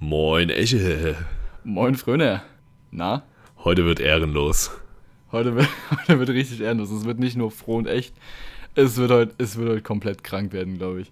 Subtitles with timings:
[0.00, 1.16] Moin, Eche.
[1.64, 2.44] Moin, Fröner.
[2.92, 3.24] Na?
[3.64, 4.70] Heute wird ehrenlos.
[5.32, 6.92] Heute wird, heute wird richtig ehrenlos.
[6.92, 8.14] Es wird nicht nur froh und echt.
[8.76, 11.10] Es wird heute, es wird heute komplett krank werden, glaube ich.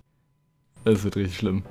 [0.85, 1.65] Es wird richtig schlimm.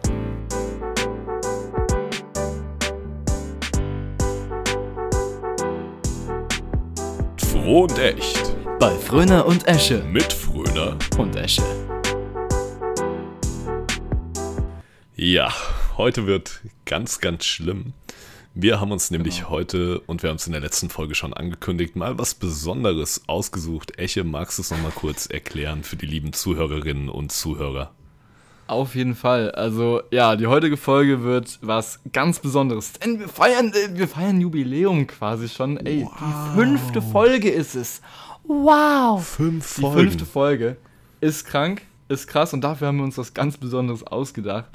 [7.38, 8.54] Froh und echt.
[8.78, 10.04] Bei Fröner und Esche.
[10.04, 10.98] Mit Fröner.
[11.18, 11.64] Und Esche.
[15.16, 15.50] Ja,
[15.98, 17.94] heute wird ganz, ganz schlimm.
[18.54, 19.50] Wir haben uns nämlich Genau.
[19.50, 24.00] heute, und wir haben es in der letzten Folge schon angekündigt, mal was Besonderes ausgesucht.
[24.00, 27.92] Eche, magst du es nochmal kurz erklären für die lieben Zuhörerinnen und Zuhörer?
[28.68, 29.52] Auf jeden Fall.
[29.52, 32.94] Also, ja, die heutige Folge wird was ganz Besonderes.
[32.94, 35.78] Denn wir feiern, äh, wir feiern Jubiläum quasi schon.
[35.78, 38.02] Ey, die fünfte Folge ist es.
[38.44, 39.24] Wow!
[39.26, 40.78] Fünf Die fünfte Folge
[41.20, 44.66] ist krank, ist krass und dafür haben wir uns was ganz Besonderes ausgedacht.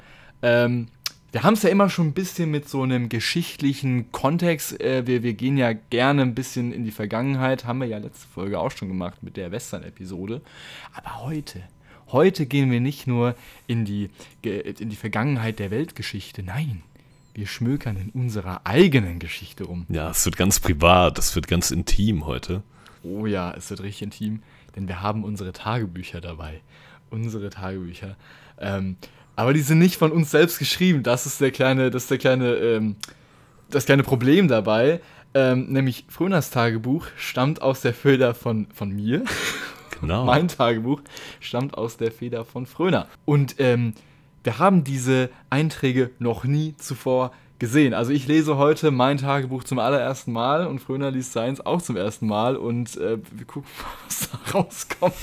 [0.41, 0.87] Ähm,
[1.31, 4.81] wir haben es ja immer schon ein bisschen mit so einem geschichtlichen Kontext.
[4.81, 7.65] Äh, wir, wir gehen ja gerne ein bisschen in die Vergangenheit.
[7.65, 10.41] Haben wir ja letzte Folge auch schon gemacht mit der Western-Episode.
[10.93, 11.61] Aber heute,
[12.11, 14.09] heute gehen wir nicht nur in die,
[14.41, 16.43] in die Vergangenheit der Weltgeschichte.
[16.43, 16.83] Nein,
[17.33, 19.85] wir schmökern in unserer eigenen Geschichte rum.
[19.87, 22.61] Ja, es wird ganz privat, es wird ganz intim heute.
[23.03, 24.43] Oh ja, es wird richtig intim,
[24.75, 26.59] denn wir haben unsere Tagebücher dabei.
[27.09, 28.17] Unsere Tagebücher.
[28.57, 28.97] Ähm,
[29.41, 31.01] aber die sind nicht von uns selbst geschrieben.
[31.01, 32.95] Das ist der kleine, das ist der kleine, ähm,
[33.71, 35.01] das kleine Problem dabei.
[35.33, 39.23] Ähm, nämlich Fröners Tagebuch stammt aus der Feder von, von mir.
[39.99, 40.25] Genau.
[40.25, 41.01] Mein Tagebuch
[41.39, 43.07] stammt aus der Feder von Fröner.
[43.23, 43.93] Und ähm,
[44.43, 47.93] wir haben diese Einträge noch nie zuvor gesehen.
[47.93, 51.97] Also ich lese heute mein Tagebuch zum allerersten Mal und Fröner liest seins auch zum
[51.97, 55.13] ersten Mal und äh, wir gucken mal, was da rauskommt.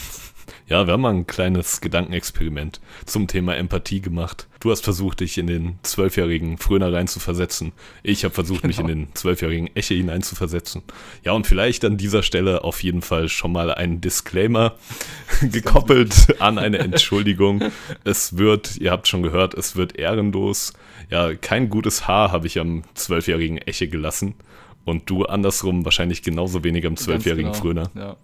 [0.69, 4.49] Ja, wir haben mal ein kleines Gedankenexperiment zum Thema Empathie gemacht.
[4.61, 7.73] Du hast versucht, dich in den zwölfjährigen Fröner reinzuversetzen.
[8.03, 9.05] Ich habe versucht, mich in Genau.
[9.07, 10.83] den zwölfjährigen Eche hineinzuversetzen.
[11.25, 14.75] Ja, und vielleicht an dieser Stelle auf jeden Fall schon mal ein Disclaimer
[15.43, 17.63] gekoppelt an eine Entschuldigung.
[18.05, 20.73] Es wird, ihr habt schon gehört, es wird ehrenlos.
[21.11, 24.35] Ja, kein gutes Haar habe ich am zwölfjährigen Eche gelassen.
[24.85, 27.91] Und du andersrum wahrscheinlich genauso wenig am zwölfjährigen Ganz Fröner.
[27.95, 28.17] genau, Ja.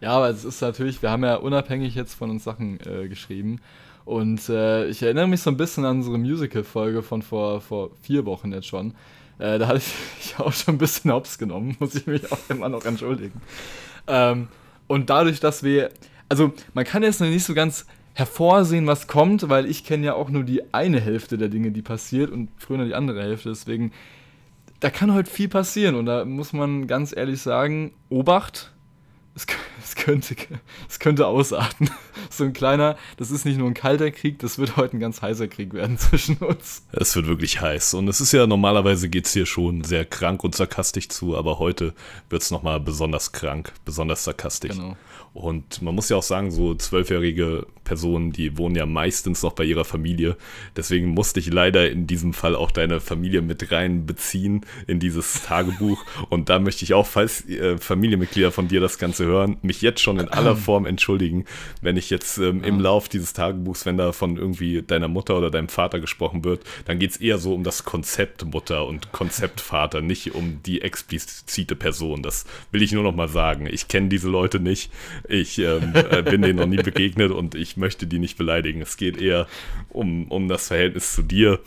[0.00, 3.60] Ja, aber es ist natürlich, wir haben ja unabhängig jetzt von uns Sachen äh, geschrieben.
[4.04, 8.26] Und äh, ich erinnere mich so ein bisschen an unsere Musical-Folge von vor, vor vier
[8.26, 8.94] Wochen jetzt schon.
[9.38, 9.80] Äh, da hatte
[10.20, 13.40] ich, auch schon ein bisschen Hops genommen, muss ich mich auch immer noch entschuldigen.
[14.06, 14.48] Ähm,
[14.86, 15.90] und dadurch, dass wir,
[16.28, 20.14] also man kann jetzt noch nicht so ganz hervorsehen, was kommt, weil ich kenne ja
[20.14, 23.48] auch nur die eine Hälfte der Dinge, die passiert und früher die andere Hälfte.
[23.48, 23.92] Deswegen,
[24.80, 28.72] da kann heute viel passieren und da muss man ganz ehrlich sagen, Obacht,
[29.34, 29.46] es,
[29.84, 30.34] es, könnte,
[30.88, 31.90] es könnte ausarten.
[32.30, 35.22] So ein kleiner, das ist nicht nur ein kalter Krieg, das wird heute ein ganz
[35.22, 36.84] heißer Krieg werden zwischen uns.
[36.92, 37.94] Es wird wirklich heiß.
[37.94, 41.58] Und es ist ja normalerweise geht es hier schon sehr krank und sarkastisch zu, aber
[41.58, 41.92] heute
[42.30, 44.72] wird es nochmal besonders krank, besonders sarkastisch.
[44.72, 44.96] Genau.
[45.34, 49.64] Und man muss ja auch sagen, so zwölfjährige Personen, die wohnen ja meistens noch bei
[49.64, 50.36] ihrer Familie.
[50.76, 55.98] Deswegen musste ich leider in diesem Fall auch deine Familie mit reinbeziehen in dieses Tagebuch.
[56.30, 60.00] Und da möchte ich auch, falls äh, Familienmitglieder von dir das Ganze hören, mich jetzt
[60.00, 61.44] schon in aller Form entschuldigen,
[61.80, 65.50] wenn ich jetzt ähm, im Lauf dieses Tagebuchs, wenn da von irgendwie deiner Mutter oder
[65.50, 69.60] deinem Vater gesprochen wird, dann geht es eher so um das Konzept Mutter und Konzept
[69.60, 72.22] Vater, nicht um die explizite Person.
[72.22, 73.66] Das will ich nur noch mal sagen.
[73.70, 74.90] Ich kenne diese Leute nicht.
[75.28, 78.82] Ich ähm, äh, bin denen noch nie begegnet und ich möchte die nicht beleidigen.
[78.82, 79.46] Es geht eher
[79.90, 81.60] um, um das Verhältnis zu dir.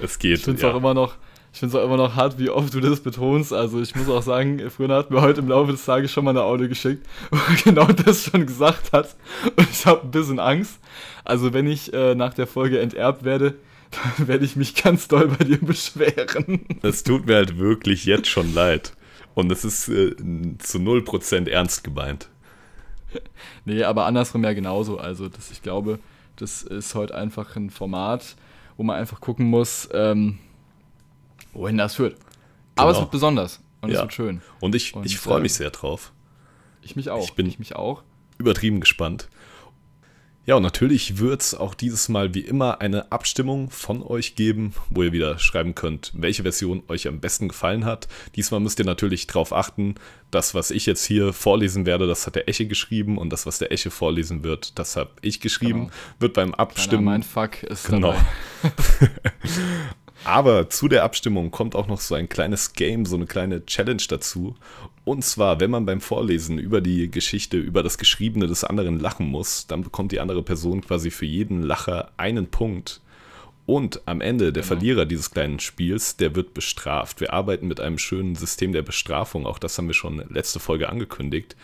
[0.00, 0.38] Es geht.
[0.38, 0.72] Ich finde es ja.
[0.72, 1.16] auch immer noch.
[1.56, 3.50] Ich finde es auch immer noch hart, wie oft du das betonst.
[3.50, 6.32] Also ich muss auch sagen, früher hat mir heute im Laufe des Tages schon mal
[6.32, 9.16] eine Audio geschickt, wo er genau das schon gesagt hat.
[9.56, 10.78] Und ich habe ein bisschen Angst.
[11.24, 13.54] Also wenn ich äh, nach der Folge enterbt werde,
[14.18, 16.66] dann werde ich mich ganz doll bei dir beschweren.
[16.82, 18.92] Es tut mir halt wirklich jetzt schon leid.
[19.34, 20.14] Und es ist äh,
[20.58, 22.28] zu 0% ernst gemeint.
[23.64, 24.98] Nee, aber andersrum ja genauso.
[24.98, 26.00] Also das, ich glaube,
[26.36, 28.36] das ist heute einfach ein Format,
[28.76, 30.38] wo man einfach gucken muss, ähm,
[31.56, 32.16] wohin das führt.
[32.76, 33.04] Aber es Genau.
[33.06, 34.02] wird besonders und es Ja.
[34.02, 34.42] wird schön.
[34.60, 36.12] Und ich, Und, ich freue äh, mich sehr drauf.
[36.82, 37.24] Ich mich auch.
[37.24, 38.02] Ich bin- mich auch.
[38.38, 39.28] Übertrieben gespannt.
[40.44, 44.74] Ja, und natürlich wird es auch dieses Mal wie immer eine Abstimmung von euch geben,
[44.90, 48.06] wo ihr wieder schreiben könnt, welche Version euch am besten gefallen hat.
[48.36, 49.96] Diesmal müsst ihr natürlich darauf achten,
[50.30, 53.58] das, was ich jetzt hier vorlesen werde, das hat der Eche geschrieben und das, was
[53.58, 55.86] der Eche vorlesen wird, das habe ich geschrieben.
[55.86, 55.92] Genau.
[56.20, 58.12] Wird beim Abstimmen Mein Fuck ist Genau.
[58.62, 59.10] dabei.
[60.26, 64.02] Aber zu der Abstimmung kommt auch noch so ein kleines Game, so eine kleine Challenge
[64.08, 64.56] dazu.
[65.04, 69.28] Und zwar, wenn man beim Vorlesen über die Geschichte, über das Geschriebene des anderen lachen
[69.28, 73.02] muss, dann bekommt die andere Person quasi für jeden Lacher einen Punkt.
[73.66, 74.74] Und am Ende, der genau.
[74.74, 77.20] Verlierer dieses kleinen Spiels, der wird bestraft.
[77.20, 79.46] Wir arbeiten mit einem schönen System der Bestrafung.
[79.46, 81.54] Auch das haben wir schon letzte Folge angekündigt.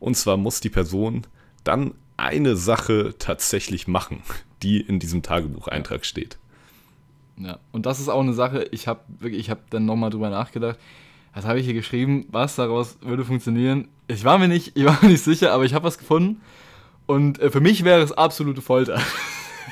[0.00, 1.26] Und zwar muss die Person
[1.64, 4.22] dann eine Sache tatsächlich machen,
[4.62, 6.38] die in diesem Tagebucheintrag steht.
[7.38, 10.78] Ja, und das ist auch eine Sache, ich habe ich habe dann nochmal drüber nachgedacht.
[11.34, 12.26] Was habe ich hier geschrieben?
[12.30, 13.88] Was daraus würde funktionieren?
[14.08, 16.40] Ich war mir nicht, ich war mir nicht sicher, aber ich habe was gefunden.
[17.04, 19.00] Und äh, für mich wäre es absolute Folter.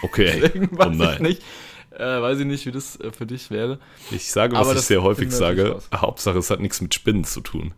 [0.02, 0.40] Okay.
[0.42, 1.14] Deswegen weiß oh nein.
[1.14, 1.42] ich nicht.
[1.90, 3.78] Äh, weiß ich nicht, wie das äh, für dich wäre.
[4.10, 5.78] Ich sage, was Aber ich sehr häufig sage.
[5.94, 7.72] Hauptsache, es hat nichts mit Spinnen zu tun.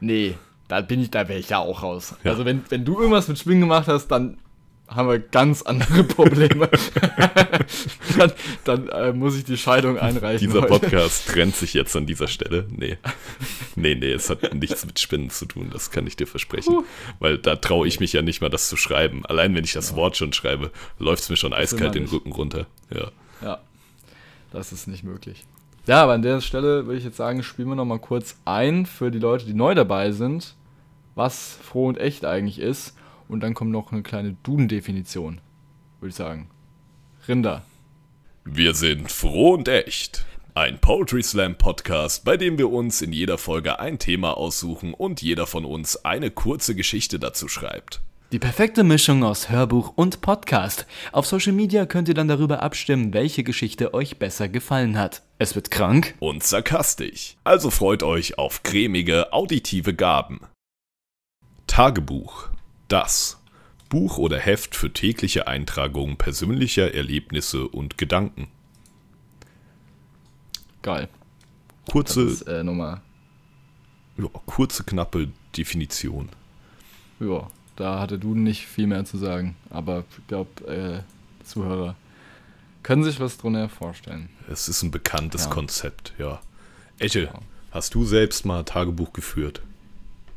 [0.00, 0.34] Nee,
[0.68, 2.14] da bin ich, da wäre ich ja auch raus.
[2.24, 2.32] Ja.
[2.32, 4.38] Also wenn, wenn du irgendwas mit Spinnen gemacht hast, dann
[4.90, 6.68] haben wir ganz andere Probleme.
[8.18, 8.32] dann,
[8.64, 10.48] dann äh, muss ich die Scheidung einreichen.
[10.48, 10.80] Dieser heute.
[10.80, 12.66] Podcast trennt sich jetzt an dieser Stelle.
[12.70, 12.98] Nee.
[13.76, 16.78] Nee, nee, es hat nichts mit Spinnen zu tun, das kann ich dir versprechen.
[16.78, 16.84] Uh.
[17.20, 19.24] Weil da traue ich mich ja nicht mal, das zu schreiben.
[19.26, 19.96] Allein wenn ich das ja.
[19.96, 22.66] Wort schon schreibe, läuft es mir schon eiskalt den Rücken runter.
[22.92, 23.10] Ja.
[23.42, 23.60] Ja,
[24.52, 25.44] das ist nicht möglich.
[25.86, 29.10] Ja, aber an der Stelle würde ich jetzt sagen, spielen wir nochmal kurz ein für
[29.10, 30.54] die Leute, die neu dabei sind,
[31.14, 32.94] was froh und echt eigentlich ist.
[33.30, 35.40] Und dann kommt noch eine kleine Duden-Definition,
[36.00, 36.50] würde ich sagen.
[37.28, 37.62] Rinder.
[38.44, 40.26] Wir sind froh und echt.
[40.54, 45.22] Ein Poetry Slam Podcast, bei dem wir uns in jeder Folge ein Thema aussuchen und
[45.22, 48.00] jeder von uns eine kurze Geschichte dazu schreibt.
[48.32, 50.86] Die perfekte Mischung aus Hörbuch und Podcast.
[51.12, 55.22] Auf Social Media könnt ihr dann darüber abstimmen, welche Geschichte euch besser gefallen hat.
[55.38, 57.36] Es wird krank und sarkastisch.
[57.44, 60.40] Also freut euch auf cremige auditive Gaben.
[61.68, 62.50] Tagebuch.
[62.90, 63.40] Das
[63.88, 68.48] Buch oder Heft für tägliche Eintragung persönlicher Erlebnisse und Gedanken.
[70.82, 71.08] Geil.
[71.90, 73.00] Kurze, ist, äh, Nummer.
[74.18, 76.28] Ja, kurze, knappe Definition.
[77.18, 77.48] Ja
[77.80, 79.56] da hatte du nicht viel mehr zu sagen.
[79.70, 81.96] Aber ich glaube, äh, Zuhörer
[82.82, 84.28] können sich was drunter vorstellen.
[84.50, 85.50] Es ist ein bekanntes ja.
[85.50, 86.40] Konzept, ja.
[86.98, 87.34] Eche, ja.
[87.70, 89.62] hast du selbst mal Tagebuch geführt?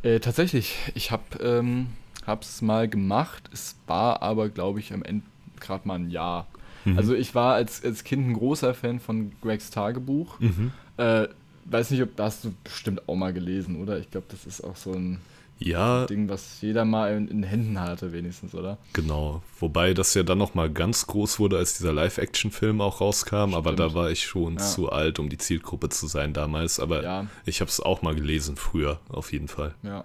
[0.01, 1.87] Äh, tatsächlich, ich habe ähm,
[2.27, 3.49] es mal gemacht.
[3.53, 5.25] Es war aber, glaube ich, am Ende
[5.59, 6.47] gerade mal ein Jahr.
[6.85, 6.97] Mhm.
[6.97, 10.39] Also ich war als, als Kind ein großer Fan von Gregs Tagebuch.
[10.39, 10.71] Mhm.
[10.97, 11.27] Äh,
[11.65, 13.99] weiß nicht, ob das du bestimmt auch mal gelesen, oder?
[13.99, 15.19] Ich glaube, das ist auch so ein
[15.59, 16.05] ja.
[16.07, 18.77] Ding, was jeder mal in, in, Händen hatte, wenigstens, oder?
[18.91, 19.41] Genau.
[19.59, 23.55] Wobei das ja dann nochmal ganz groß wurde, als dieser Live-Action-Film auch rauskam, Stimmt.
[23.55, 24.59] aber da war ich schon ja.
[24.59, 26.79] zu alt, um die Zielgruppe zu sein damals.
[26.79, 27.27] Aber ja.
[27.45, 29.73] ich habe es auch mal gelesen, früher, auf jeden Fall.
[29.83, 30.03] Ja.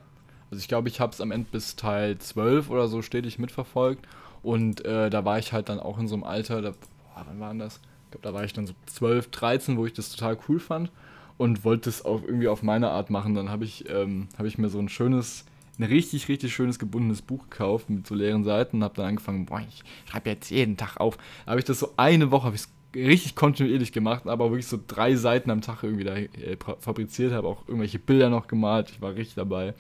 [0.51, 4.07] Also ich glaube, ich habe es am Ende bis Teil 12 oder so stetig mitverfolgt.
[4.43, 7.41] Und äh, da war ich halt dann auch in so einem Alter, da, boah, wann
[7.41, 7.81] war das?
[8.05, 10.91] Ich glaube, da war ich dann so 12, 13, wo ich das total cool fand
[11.37, 13.35] und wollte es auch irgendwie auf meine Art machen.
[13.35, 15.45] Dann habe ich, ähm, hab ich mir so ein schönes,
[15.79, 19.47] ein richtig, richtig schönes gebundenes Buch gekauft mit so leeren Seiten und habe dann angefangen,
[19.47, 21.19] boah, ich schreibe jetzt jeden Tag auf.
[21.45, 24.79] Da habe ich das so eine Woche, habe ich richtig kontinuierlich gemacht, aber wirklich so
[24.85, 29.01] drei Seiten am Tag irgendwie da äh, fabriziert, habe auch irgendwelche Bilder noch gemalt, ich
[29.01, 29.75] war richtig dabei.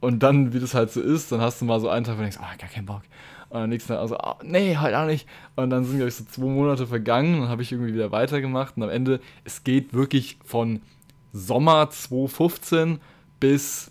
[0.00, 2.18] Und dann, wie das halt so ist, dann hast du mal so einen Tag, wo
[2.18, 3.02] du denkst, oh, gar keinen Bock.
[3.48, 5.26] Und am nächsten Tag also, oh, nee, halt auch nicht.
[5.54, 8.76] Und dann sind, glaube ich, so zwei Monate vergangen und habe ich irgendwie wieder weitergemacht.
[8.76, 10.80] Und am Ende, es geht wirklich von
[11.32, 13.00] Sommer 2015
[13.40, 13.90] bis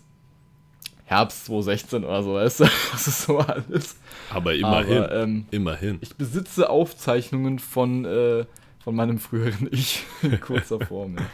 [1.04, 2.64] Herbst 2016 oder so, weißt du?
[2.92, 3.96] Das ist so alles.
[4.30, 4.98] Aber immerhin.
[4.98, 5.98] Aber, ähm, immerhin.
[6.00, 8.44] Ich besitze Aufzeichnungen von, äh,
[8.82, 11.16] von meinem früheren Ich in kurzer Form.
[11.16, 11.24] Ja.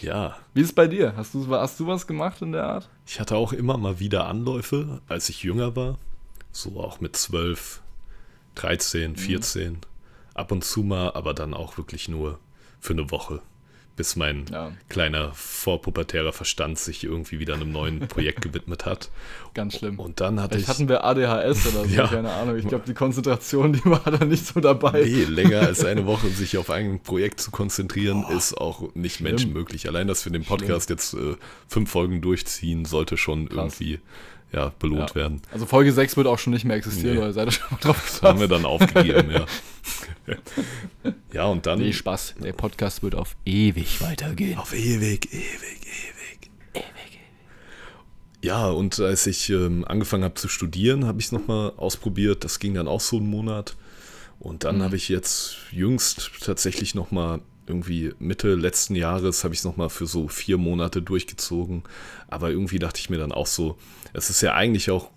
[0.00, 0.36] Ja.
[0.54, 1.14] Wie ist es bei dir?
[1.16, 2.88] Hast du, hast du was gemacht in der Art?
[3.06, 5.98] Ich hatte auch immer mal wieder Anläufe, als ich jünger war.
[6.52, 7.82] So auch mit 12,
[8.54, 9.72] 13, 14.
[9.72, 9.78] Mhm.
[10.34, 12.38] Ab und zu mal, aber dann auch wirklich nur
[12.80, 13.42] für eine Woche,
[13.98, 14.72] bis mein ja.
[14.88, 19.10] kleiner vorpubertärer Verstand sich irgendwie wieder einem neuen Projekt gewidmet hat.
[19.54, 19.98] Ganz schlimm.
[19.98, 20.74] Und dann hatte Vielleicht ich.
[20.74, 22.06] hatten wir ADHS oder so, ja.
[22.06, 22.56] keine Ahnung.
[22.56, 25.02] Ich glaube, die Konzentration, die war da nicht so dabei.
[25.04, 29.16] Nee, länger als eine Woche sich auf ein Projekt zu konzentrieren, oh, ist auch nicht
[29.16, 29.32] schlimm.
[29.32, 29.88] menschenmöglich.
[29.88, 30.96] Allein, dass wir den Podcast schlimm.
[30.96, 31.36] jetzt äh,
[31.66, 33.80] fünf Folgen durchziehen, sollte schon Krass.
[33.80, 33.98] irgendwie
[34.52, 35.14] ja, belohnt ja.
[35.14, 35.42] werden.
[35.52, 37.20] Also Folge 6 wird auch schon nicht mehr existieren, nee.
[37.22, 38.22] oder seid ihr schon mal drauf gefasst?
[38.22, 39.46] haben wir dann aufgegeben, ja.
[41.32, 41.78] ja, und dann.
[41.78, 42.34] Nee, Spaß.
[42.42, 44.58] Der Podcast wird auf ewig weitergehen.
[44.58, 46.50] Auf ewig, ewig, ewig.
[46.74, 47.20] Ewig, ewig.
[48.42, 52.44] Ja, und als ich ähm, angefangen habe zu studieren, habe ich es nochmal ausprobiert.
[52.44, 53.76] Das ging dann auch so einen Monat.
[54.38, 54.82] Und dann mhm.
[54.82, 60.06] habe ich jetzt jüngst tatsächlich nochmal irgendwie Mitte letzten Jahres habe ich es nochmal für
[60.06, 61.84] so vier Monate durchgezogen.
[62.28, 63.78] Aber irgendwie dachte ich mir dann auch so,
[64.12, 65.10] es ist ja eigentlich auch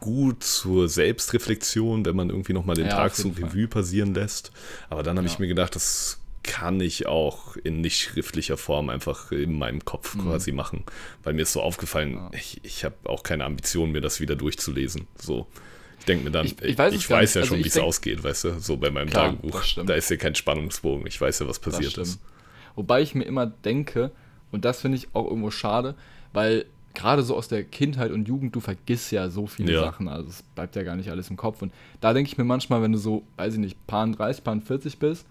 [0.00, 4.52] gut zur Selbstreflexion, wenn man irgendwie nochmal den ja, Tag so Revue passieren lässt.
[4.90, 5.32] Aber dann habe ja.
[5.32, 10.14] ich mir gedacht, das kann ich auch in nicht schriftlicher Form einfach in meinem Kopf
[10.14, 10.22] mhm.
[10.22, 10.84] quasi machen.
[11.22, 12.30] Weil mir ist so aufgefallen, ja.
[12.32, 15.06] ich, ich habe auch keine Ambition, mir das wieder durchzulesen.
[15.20, 15.46] So
[16.08, 17.48] denke mir dann, ich, ich weiß, ich weiß ja nicht.
[17.48, 19.62] schon, also wie es ausgeht, weißt du, so bei meinem klar, Tagebuch.
[19.86, 21.06] Da ist ja kein Spannungsbogen.
[21.06, 22.20] Ich weiß ja, was passiert ist.
[22.74, 24.10] Wobei ich mir immer denke,
[24.50, 25.94] und das finde ich auch irgendwo schade,
[26.32, 29.80] weil gerade so aus der Kindheit und Jugend, du vergisst ja so viele ja.
[29.80, 31.62] Sachen, also es bleibt ja gar nicht alles im Kopf.
[31.62, 34.60] Und da denke ich mir manchmal, wenn du so, weiß ich nicht, paar 30, paar
[34.60, 35.26] 40 bist,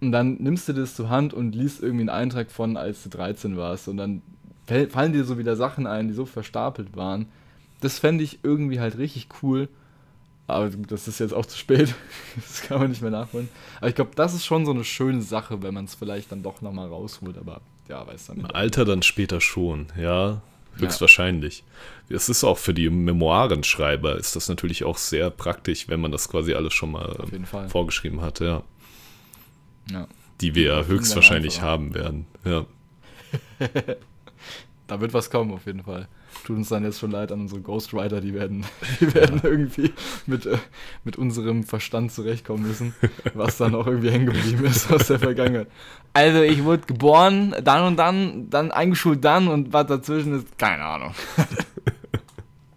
[0.00, 3.10] und dann nimmst du das zur Hand und liest irgendwie einen Eintrag von, als du
[3.10, 4.22] 13 warst, und dann
[4.66, 7.26] fallen dir so wieder Sachen ein, die so verstapelt waren.
[7.80, 9.68] Das fände ich irgendwie halt richtig cool.
[10.50, 11.94] Aber das ist jetzt auch zu spät.
[12.36, 13.48] Das kann man nicht mehr nachholen.
[13.78, 16.42] Aber ich glaube, das ist schon so eine schöne Sache, wenn man es vielleicht dann
[16.42, 17.36] doch nochmal rausholt.
[17.38, 18.46] Aber ja, weiß dann.
[18.46, 20.42] Alter dann später schon, ja.
[20.76, 21.64] Höchstwahrscheinlich.
[22.08, 22.16] Ja.
[22.16, 26.28] Es ist auch für die Memoirenschreiber ist das natürlich auch sehr praktisch, wenn man das
[26.28, 27.16] quasi alles schon mal
[27.68, 28.62] vorgeschrieben hat, ja.
[29.90, 30.06] ja.
[30.40, 32.64] Die wir ja höchstwahrscheinlich haben werden, ja.
[34.86, 36.08] da wird was kommen, auf jeden Fall.
[36.44, 38.64] Tut uns dann jetzt schon leid an unsere Ghostwriter, die werden,
[39.00, 39.50] die werden ja.
[39.50, 39.92] irgendwie
[40.26, 40.58] mit, äh,
[41.04, 42.94] mit unserem Verstand zurechtkommen müssen,
[43.34, 45.68] was dann auch irgendwie hängen geblieben ist aus der Vergangenheit.
[46.12, 50.84] Also ich wurde geboren, dann und dann, dann eingeschult dann und was dazwischen ist, keine
[50.84, 51.14] Ahnung.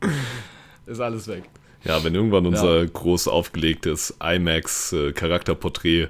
[0.86, 1.44] ist alles weg.
[1.84, 2.86] Ja, wenn irgendwann unser ja.
[2.86, 6.08] groß aufgelegtes IMAX äh, Charakterporträt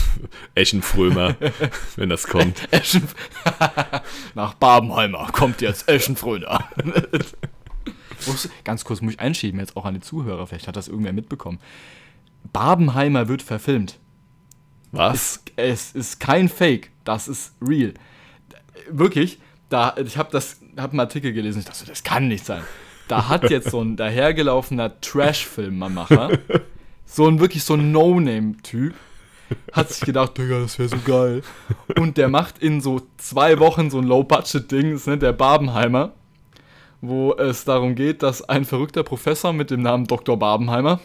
[0.54, 1.36] Eschenfrömer,
[1.96, 2.68] wenn das kommt.
[2.72, 3.06] Eschen
[4.34, 6.64] Nach Babenheimer kommt jetzt Eschenfrömer.
[8.64, 11.58] Ganz kurz muss ich einschieben, jetzt auch an die Zuhörer, vielleicht hat das irgendwer mitbekommen.
[12.52, 13.98] Babenheimer wird verfilmt.
[14.92, 15.42] Was?
[15.56, 17.92] Es, es ist kein Fake, das ist real.
[18.90, 20.36] Wirklich, da, ich habe
[20.78, 22.62] hab einen Artikel gelesen, ich dachte, das kann nicht sein.
[23.10, 26.38] Da hat jetzt so ein dahergelaufener Trash-Filmemacher,
[27.04, 28.94] so ein wirklich so ein No-Name-Typ,
[29.72, 31.42] hat sich gedacht, Digga, das wäre so geil.
[31.98, 36.12] Und der macht in so zwei Wochen so ein Low-Budget-Ding, das nennt der Barbenheimer,
[37.00, 40.38] wo es darum geht, dass ein verrückter Professor mit dem Namen Dr.
[40.38, 41.00] Barbenheimer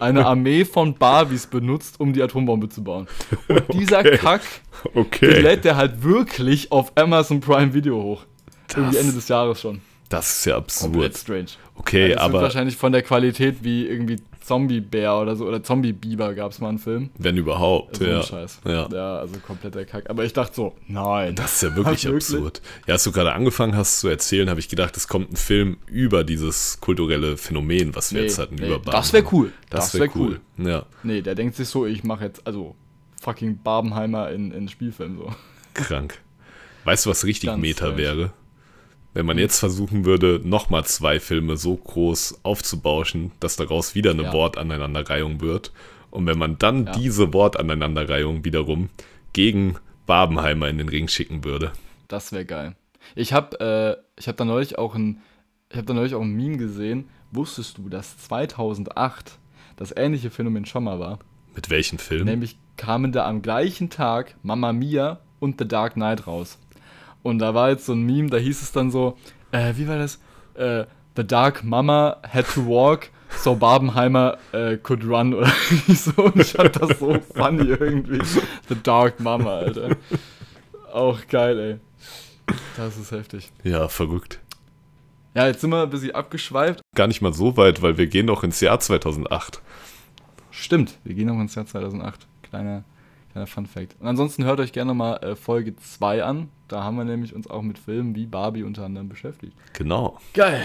[0.00, 3.06] eine Armee von Barbies benutzt, um die Atombombe zu bauen.
[3.46, 4.18] Und dieser okay.
[4.18, 4.42] Kack,
[4.94, 5.34] okay.
[5.34, 8.24] den lädt der halt wirklich auf Amazon Prime Video hoch.
[8.66, 9.80] Das, Irgendwie Ende des Jahres schon.
[10.08, 10.92] Das ist ja absurd.
[10.92, 11.46] Komplett strange.
[11.74, 12.42] Okay, also aber.
[12.42, 16.78] wahrscheinlich von der Qualität wie irgendwie Zombie-Bär oder so, oder Zombie-Biber gab es mal einen
[16.78, 17.10] Film.
[17.18, 18.22] Wenn überhaupt, also ja.
[18.22, 18.60] Scheiß.
[18.64, 18.88] ja.
[18.90, 20.08] Ja, also kompletter Kack.
[20.08, 21.34] Aber ich dachte so, nein.
[21.34, 22.62] Das ist ja wirklich absurd.
[22.86, 25.76] Ja, als du gerade angefangen hast zu erzählen, habe ich gedacht, es kommt ein Film
[25.86, 29.52] über dieses kulturelle Phänomen, was wir nee, jetzt hatten, nee, über Das wäre cool.
[29.68, 30.40] Das, das wäre wär cool.
[30.56, 30.66] cool.
[30.66, 30.86] Ja.
[31.02, 32.74] Nee, der denkt sich so, ich mache jetzt, also
[33.20, 35.30] fucking Barbenheimer in, in Spielfilm so.
[35.74, 36.18] Krank.
[36.84, 37.96] Weißt du, was richtig Ganz Meta strange.
[37.98, 38.32] wäre?
[39.14, 44.24] Wenn man jetzt versuchen würde, nochmal zwei Filme so groß aufzubauschen, dass daraus wieder eine
[44.24, 44.32] ja.
[44.32, 45.72] Wortaneinanderreihung wird.
[46.10, 46.92] Und wenn man dann ja.
[46.92, 48.90] diese Wortaneinanderreihung wiederum
[49.32, 51.72] gegen Babenheimer in den Ring schicken würde.
[52.08, 52.74] Das wäre geil.
[53.14, 53.60] Ich habe
[54.18, 55.20] äh, hab da neulich auch ein,
[55.70, 57.08] ich habe da neulich auch ein Meme gesehen.
[57.30, 59.38] Wusstest du, dass 2008
[59.76, 61.18] das ähnliche Phänomen schon mal war?
[61.54, 62.24] Mit welchem Film?
[62.24, 66.58] Nämlich kamen da am gleichen Tag Mamma Mia und The Dark Knight raus.
[67.22, 69.16] Und da war jetzt so ein Meme, da hieß es dann so,
[69.52, 70.20] äh, wie war das?
[70.54, 70.84] Äh,
[71.16, 75.50] The Dark Mama had to walk, so Barbenheimer äh, could run oder
[75.88, 76.12] so.
[76.22, 78.20] Und ich fand das so funny irgendwie.
[78.68, 79.96] The Dark Mama, Alter.
[80.92, 82.56] Auch geil, ey.
[82.76, 83.50] Das ist heftig.
[83.64, 84.40] Ja, verrückt.
[85.34, 86.80] Ja, jetzt sind wir ein bisschen abgeschweift.
[86.94, 89.60] Gar nicht mal so weit, weil wir gehen noch ins Jahr 2008.
[90.50, 92.26] Stimmt, wir gehen noch ins Jahr 2008.
[92.42, 92.84] Kleiner
[93.38, 93.96] Kleiner Fun Fact.
[94.00, 96.48] Und ansonsten hört euch gerne mal äh, Folge 2 an.
[96.66, 99.52] Da haben wir nämlich uns auch mit Filmen wie Barbie unter anderem beschäftigt.
[99.74, 100.18] Genau.
[100.34, 100.64] Geil.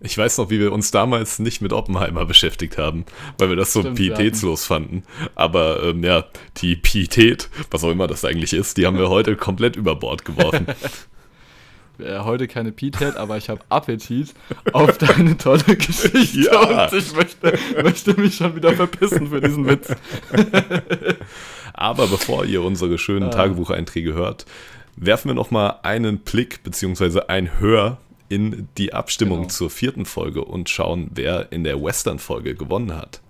[0.00, 3.06] Ich weiß noch, wie wir uns damals nicht mit Oppenheimer beschäftigt haben,
[3.38, 5.04] weil wir das so Stimmt, pietätslos fanden.
[5.36, 6.24] Aber ähm, ja,
[6.58, 10.24] die Pietät, was auch immer das eigentlich ist, die haben wir heute komplett über Bord
[10.24, 10.66] geworfen.
[11.98, 14.34] äh, heute keine Pietät, aber ich habe Appetit
[14.72, 16.88] auf deine tolle Geschichte ja.
[16.88, 19.94] und ich möchte, möchte mich schon wieder verpissen für diesen Witz.
[21.74, 23.30] Aber bevor ihr unsere schönen ah.
[23.30, 24.46] Tagebucheinträge hört,
[24.96, 27.22] werfen wir nochmal einen Blick bzw.
[27.28, 27.98] ein Hör
[28.28, 29.50] in die Abstimmung genau.
[29.50, 33.20] zur vierten Folge und schauen, wer in der Western-Folge gewonnen hat.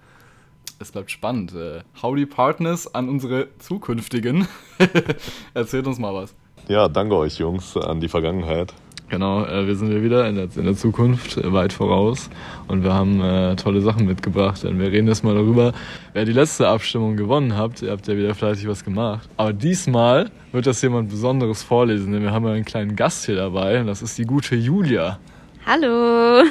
[0.78, 1.54] Es bleibt spannend.
[1.54, 4.48] Äh, Howdy Partners an unsere zukünftigen.
[5.54, 6.34] Erzählt uns mal was.
[6.68, 8.74] Ja, danke euch Jungs an die Vergangenheit.
[9.12, 12.30] Genau, äh, wir sind hier wieder in der, in der Zukunft, äh, weit voraus.
[12.66, 14.64] Und wir haben äh, tolle Sachen mitgebracht.
[14.64, 15.74] Denn wir reden jetzt mal darüber,
[16.14, 17.82] wer die letzte Abstimmung gewonnen habt.
[17.82, 19.28] Ihr habt ja wieder fleißig was gemacht.
[19.36, 23.36] Aber diesmal wird das jemand Besonderes vorlesen, denn wir haben ja einen kleinen Gast hier
[23.36, 23.82] dabei.
[23.82, 25.18] Und das ist die gute Julia.
[25.66, 26.44] Hallo.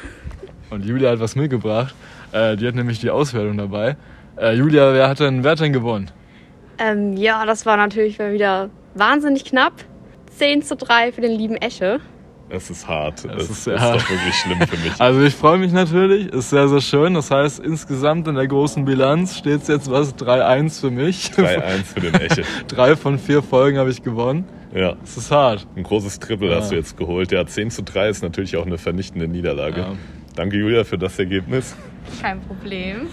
[0.70, 1.96] Und Julia hat was mitgebracht.
[2.32, 3.98] Äh, die hat nämlich die Auswertung dabei.
[4.38, 6.12] Äh, Julia, wer hat denn, wer hat denn gewonnen?
[6.78, 9.74] Ähm, ja, das war natürlich wieder wahnsinnig knapp.
[10.38, 12.00] 10 zu 3 für den lieben Esche.
[12.54, 13.24] Es ist hart.
[13.26, 14.02] Es Es, ist ist, hart.
[14.02, 14.92] doch wirklich schlimm für mich.
[15.00, 17.14] Also ich freue mich natürlich, ist sehr, sehr schön.
[17.14, 21.32] Das heißt, insgesamt in der großen Bilanz steht es jetzt was 3-1 für mich.
[21.36, 22.44] 3-1 für den Eche.
[22.68, 24.44] Drei von vier Folgen habe ich gewonnen.
[24.76, 25.66] Ja, Es ist hart.
[25.76, 26.58] ein großes Triple Ja.
[26.58, 27.32] hast du jetzt geholt.
[27.32, 29.82] Ja, 10 zu 3 ist natürlich auch eine vernichtende Niederlage.
[29.82, 29.94] Ja.
[30.36, 31.76] Danke, Julia, für das Ergebnis.
[32.22, 33.08] Kein Problem.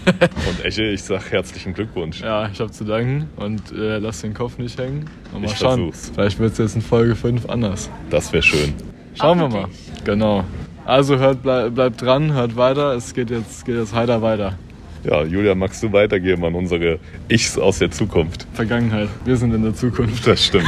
[0.48, 2.20] Und Eche, ich sag herzlichen Glückwunsch.
[2.22, 5.10] Ja, ich habe zu danken und äh, lass den Kopf nicht hängen.
[5.32, 5.90] Und mal Ich schauen.
[5.90, 6.10] versuch's.
[6.14, 7.90] Vielleicht wird es jetzt in Folge 5 anders.
[8.10, 8.72] Das wäre schön.
[9.18, 9.66] Schauen wir mal.
[10.04, 10.44] Genau.
[10.84, 12.94] Also hört, bleib, bleibt dran, hört weiter.
[12.94, 14.56] Es geht jetzt, geht jetzt heiter weiter.
[15.04, 16.98] Ja, Julia, magst du weitergeben an unsere
[17.28, 18.46] Ichs aus der Zukunft?
[18.52, 19.08] Vergangenheit.
[19.24, 20.26] Wir sind in der Zukunft.
[20.26, 20.66] Das stimmt.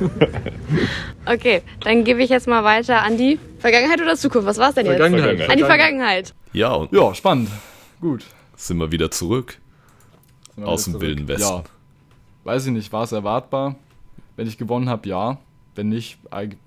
[1.26, 4.46] Okay, dann gebe ich jetzt mal weiter an die Vergangenheit oder Zukunft.
[4.46, 4.96] Was war es denn jetzt?
[4.96, 5.50] Vergangenheit.
[5.50, 6.34] An die Vergangenheit.
[6.54, 7.50] Ja, und Ja, spannend.
[8.00, 8.24] Gut.
[8.56, 9.58] sind wir wieder zurück.
[10.56, 11.42] Wir Aus wieder dem Wilden Westen.
[11.42, 11.64] Ja.
[12.44, 13.74] Weiß ich nicht, war es erwartbar?
[14.36, 15.38] Wenn ich gewonnen habe, ja.
[15.74, 16.58] Wenn nicht, eig- pff,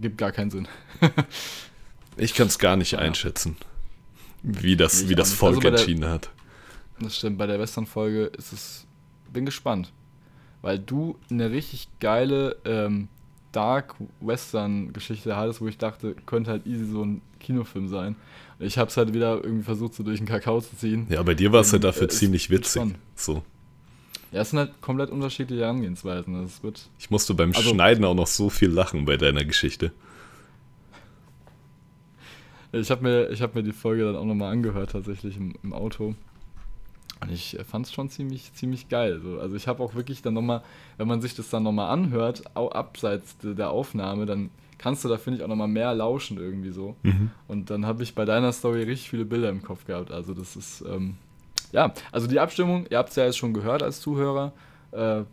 [0.00, 0.68] gibt gar keinen Sinn.
[2.18, 3.56] Ich kann es gar nicht einschätzen,
[4.42, 5.38] wie das, Ich wie das nicht.
[5.38, 6.30] Volk Also bei der- entschieden hat.
[6.98, 8.86] Das stimmt, bei der Western-Folge ist es.
[9.30, 9.92] Bin gespannt.
[10.62, 13.08] Weil du eine richtig geile ähm,
[13.52, 18.16] Dark Western-Geschichte hattest, wo ich dachte, könnte halt easy so ein Kinofilm sein.
[18.58, 21.06] Und ich hab's halt wieder irgendwie versucht, so durch den Kakao zu ziehen.
[21.10, 22.82] Ja, bei dir war es ja dafür äh, ziemlich witzig.
[23.14, 23.42] So.
[24.32, 26.34] Ja, es sind halt komplett unterschiedliche Herangehensweisen.
[26.34, 26.88] Also es wird.
[26.98, 29.92] Ich musste beim Also- Schneiden auch noch so viel lachen bei deiner Geschichte.
[32.72, 35.72] Ich habe mir, ich hab mir die Folge dann auch nochmal angehört, tatsächlich im, im
[35.72, 36.14] Auto.
[37.22, 39.20] Und ich fand es schon ziemlich, ziemlich geil.
[39.22, 39.38] So.
[39.40, 40.62] Also ich habe auch wirklich dann nochmal,
[40.98, 45.08] wenn man sich das dann nochmal anhört, auch abseits de- der Aufnahme, dann kannst du
[45.08, 46.96] da, finde ich, auch nochmal mehr lauschen irgendwie so.
[47.48, 50.10] Und dann habe ich bei deiner Story richtig viele Bilder im Kopf gehabt.
[50.10, 51.16] Also das ist, ähm,
[51.72, 54.52] ja, also die Abstimmung, ihr habt es ja jetzt schon gehört als Zuhörer.
[54.92, 55.24] Äh, ja,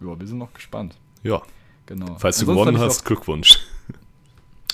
[0.00, 0.96] wir sind noch gespannt.
[1.22, 1.42] Ja,
[1.86, 2.16] Genau.
[2.18, 3.58] falls du Ansonsten gewonnen hast, Glückwunsch.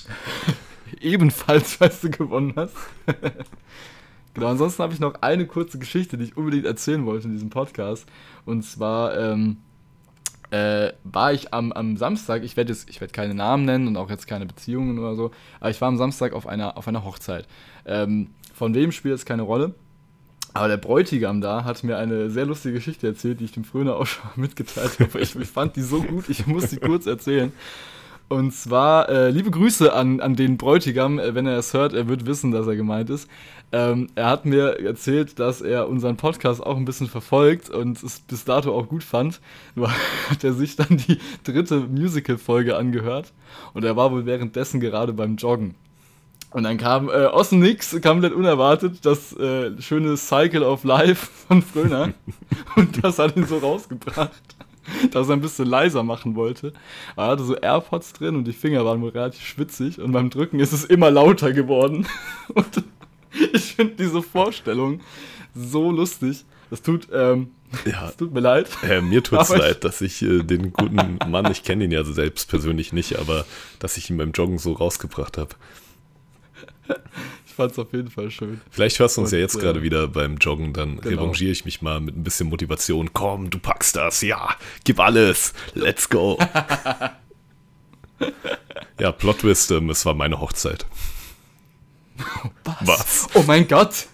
[1.01, 2.75] Ebenfalls, falls du gewonnen hast.
[4.35, 7.49] genau, ansonsten habe ich noch eine kurze Geschichte, die ich unbedingt erzählen wollte in diesem
[7.49, 8.05] Podcast.
[8.45, 9.57] Und zwar ähm,
[10.51, 13.97] äh, war ich am, am Samstag, ich werde jetzt, ich werde keine Namen nennen und
[13.97, 17.03] auch jetzt keine Beziehungen oder so, aber ich war am Samstag auf einer, auf einer
[17.03, 17.47] Hochzeit.
[17.85, 19.73] Ähm, von wem spielt es keine Rolle?
[20.57, 23.95] Aber der Bräutigam da hat mir eine sehr lustige Geschichte erzählt, die ich dem Fröner
[23.95, 25.19] auch schon mitgeteilt habe.
[25.19, 27.51] Ich, ich fand die so gut, ich muss sie kurz erzählen.
[28.27, 32.09] Und zwar, äh, liebe Grüße an, an den Bräutigam, äh, wenn er es hört, er
[32.09, 33.29] wird wissen, dass er gemeint ist.
[33.71, 38.19] Ähm, er hat mir erzählt, dass er unseren Podcast auch ein bisschen verfolgt und es
[38.21, 39.39] bis dato auch gut fand.
[39.75, 39.91] Nur
[40.29, 43.31] hat er sich dann die dritte Musical-Folge angehört
[43.75, 45.75] und er war wohl währenddessen gerade beim Joggen.
[46.57, 51.27] Und dann kam äh, aus dem Nix, komplett unerwartet, das äh, schöne Cycle of Life
[51.47, 52.13] von Fröner.
[52.75, 54.31] und das hat ihn so rausgebracht,
[55.11, 56.73] dass er ein bisschen leiser machen wollte.
[57.15, 59.99] Er hatte so AirPods drin und die Finger waren wohl relativ schwitzig.
[60.01, 62.07] Und beim Drücken ist es immer lauter geworden.
[62.55, 62.83] Und
[63.53, 65.01] ich finde diese Vorstellung
[65.53, 66.43] so lustig.
[66.71, 67.51] Das tut, ähm,
[67.85, 68.67] Ja, das tut mir leid.
[68.81, 72.03] äh, mir Aber ich- leid, dass ich äh, den guten Mann, ich kenne ihn ja
[72.03, 73.45] selbst persönlich nicht, aber
[73.77, 75.51] dass ich ihn beim Joggen so rausgebracht habe.
[77.45, 78.61] Ich fand es auf jeden Fall schön.
[78.69, 81.23] Vielleicht hörst du uns Und, ja jetzt äh, gerade wieder beim Joggen, dann genau.
[81.23, 83.13] revanchiere ich mich mal mit ein bisschen Motivation.
[83.13, 86.37] Komm, du packst das, ja, gib alles, let's go.
[88.99, 90.85] ja, Plot Twist, ähm, es war meine Hochzeit.
[92.81, 93.27] Was?
[93.33, 94.07] Oh mein Gott!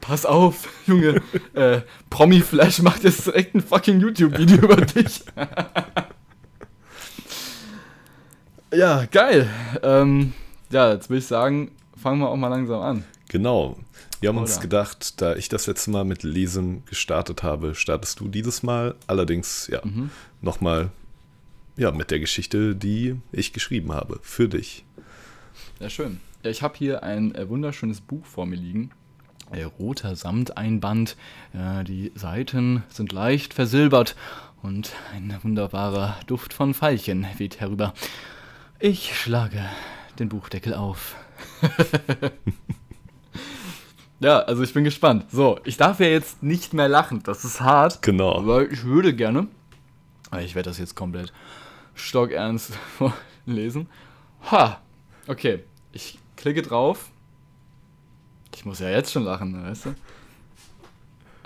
[0.00, 1.22] Pass auf, Junge.
[1.54, 1.80] äh,
[2.10, 5.22] Promi Flash macht jetzt direkt ein fucking YouTube-Video über dich.
[8.74, 9.48] ja, geil.
[9.82, 10.34] Ähm,
[10.68, 11.70] ja, jetzt will ich sagen,
[12.04, 13.04] fangen wir auch mal langsam an.
[13.28, 13.78] Genau.
[14.20, 14.60] Wir haben uns Oder?
[14.62, 18.94] gedacht, da ich das letzte Mal mit Lesen gestartet habe, startest du dieses Mal.
[19.06, 20.10] Allerdings, ja, Mhm.
[20.42, 20.90] nochmal
[21.78, 24.18] ja, mit der Geschichte, die ich geschrieben habe.
[24.22, 24.84] Für dich.
[25.80, 26.20] Ja, schön.
[26.42, 28.90] Ja, ich habe hier ein äh, wunderschönes Buch vor mir liegen.
[29.50, 31.16] Äh, roter Samteinband.
[31.54, 34.14] Ja, die Seiten sind leicht versilbert
[34.62, 37.94] und ein wunderbarer Duft von Veilchen weht herüber.
[38.78, 39.64] Ich schlage
[40.18, 41.16] den Buchdeckel auf.
[44.20, 45.26] Ja, also ich bin gespannt.
[45.30, 47.22] So, ich darf ja jetzt nicht mehr lachen.
[47.24, 48.00] Das ist hart.
[48.02, 48.34] Genau.
[48.36, 49.48] Aber ich würde gerne.
[50.30, 51.32] Aber Ich werde das jetzt komplett
[51.94, 52.72] stockernst
[53.46, 53.88] vorlesen.
[54.50, 54.80] Ha!
[55.26, 57.10] Okay, ich klicke drauf.
[58.54, 59.94] Ich muss ja jetzt schon lachen, weißt du?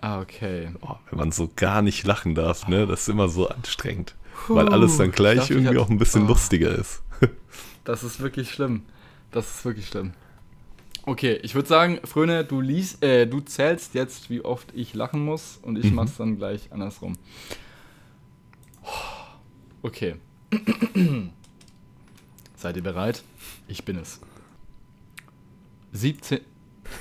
[0.01, 0.71] Ah, okay.
[0.81, 2.87] Oh, wenn man so gar nicht lachen darf, ne?
[2.87, 4.15] Das ist immer so anstrengend.
[4.47, 6.29] Weil alles dann gleich dachte, irgendwie hab- auch ein bisschen Oh.
[6.29, 7.03] lustiger ist.
[7.85, 8.83] Das ist wirklich schlimm.
[9.31, 10.13] Das ist wirklich schlimm.
[11.05, 15.25] Okay, ich würde sagen, Fröne, du liest, äh, du zählst jetzt, wie oft ich lachen
[15.25, 17.15] muss und ich mach's dann gleich andersrum.
[19.83, 20.17] Okay.
[22.57, 23.23] Seid ihr bereit?
[23.69, 24.21] Ich bin es.
[25.93, 26.41] 17.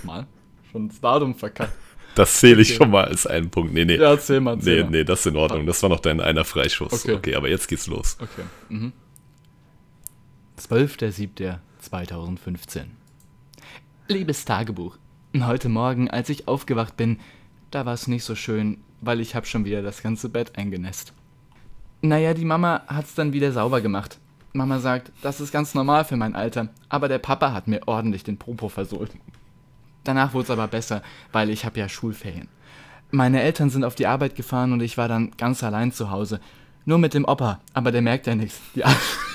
[0.04, 0.28] Mal.
[0.72, 1.74] Schon das Datum verkackt.
[2.16, 2.78] Das zähle ich Okay.
[2.78, 3.74] schon mal als einen Punkt.
[3.74, 3.96] Nee, nee.
[3.96, 4.56] Ja, erzähl mal.
[4.56, 4.90] Erzähl nee, mal.
[4.92, 5.66] nee, das ist in Ordnung.
[5.66, 6.94] Das war noch dein einer Freischuss.
[7.06, 7.13] Okay.
[7.13, 8.18] Okay, aber jetzt geht's los.
[8.20, 8.44] Okay.
[8.70, 8.94] Mhm.
[11.91, 12.84] 12.07.2015
[14.10, 14.97] Liebes Tagebuch,
[15.39, 17.19] heute Morgen, als ich aufgewacht bin,
[17.71, 21.13] da war es nicht so schön, weil ich habe schon wieder das ganze Bett eingenässt.
[22.02, 24.19] Naja, die Mama hat's dann wieder sauber gemacht.
[24.54, 28.23] Mama sagt, das ist ganz normal für mein Alter, aber der Papa hat mir ordentlich
[28.23, 29.12] den Popo versohlt.
[30.04, 32.50] Danach wurde es aber besser, weil ich habe ja Schulferien.
[33.12, 36.41] Meine Eltern sind auf die Arbeit gefahren und ich war dann ganz allein zu Hause.
[36.86, 38.60] Nur mit dem Opa, aber der merkt ja nichts.
[38.76, 38.84] Die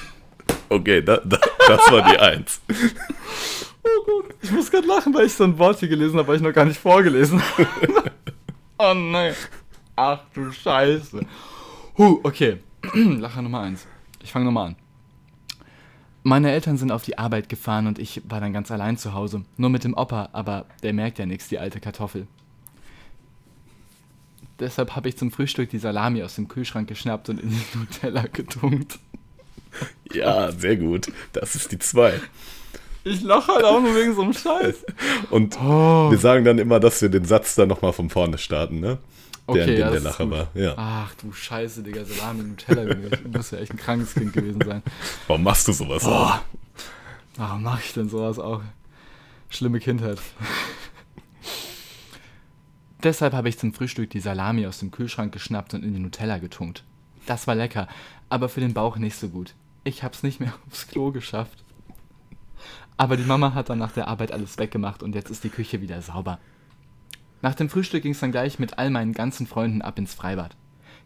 [0.73, 2.61] Okay, da, da, das war die Eins.
[3.85, 6.37] Oh Gott, ich muss gerade lachen, weil ich so ein Wort hier gelesen habe, weil
[6.37, 8.13] ich noch gar nicht vorgelesen habe.
[8.79, 9.35] oh nein.
[9.97, 11.27] Ach du Scheiße.
[11.99, 12.59] Huh, okay.
[12.95, 13.89] Lacher Nummer eins.
[14.23, 14.77] Ich fange nochmal an.
[16.23, 19.45] Meine Eltern sind auf die Arbeit gefahren und ich war dann ganz allein zu Hause.
[19.57, 22.29] Nur mit dem Opa, aber der merkt ja nichts, die alte Kartoffel.
[24.61, 28.23] Deshalb habe ich zum Frühstück die Salami aus dem Kühlschrank geschnappt und in die Nutella
[28.33, 29.01] getunkt.
[30.13, 31.11] Ja, sehr gut.
[31.33, 32.21] Das ist die zwei.
[33.05, 34.77] Ich lache halt auch nur wegen so einem Scheiß.
[35.31, 36.11] Und Oh.
[36.11, 38.99] wir sagen dann immer, dass wir den Satz dann nochmal von vorne starten, ne?
[39.49, 40.49] Der, Okay, in dem der Lacher war.
[40.55, 40.75] Ja.
[40.77, 42.95] Ach du Scheiße, Digga, Salami, Nutella.
[42.95, 44.83] Du musst ja echt ein krankes Kind gewesen sein.
[45.27, 46.05] Warum machst du sowas?
[46.05, 46.43] Boah.
[47.37, 48.61] Warum mache ich denn sowas auch?
[49.49, 50.19] Schlimme Kindheit.
[53.03, 56.39] Deshalb habe ich zum Frühstück die Salami aus dem Kühlschrank geschnappt und in die Nutella
[56.39, 56.85] getunkt.
[57.27, 57.89] Das war lecker,
[58.29, 59.55] aber für den Bauch nicht so gut.
[59.85, 61.65] Ich hab's nicht mehr aufs Klo geschafft.
[62.97, 65.81] Aber die Mama hat dann nach der Arbeit alles weggemacht und jetzt ist die Küche
[65.81, 66.39] wieder sauber.
[67.41, 70.57] Nach dem Frühstück ging es dann gleich mit all meinen ganzen Freunden ab ins Freibad.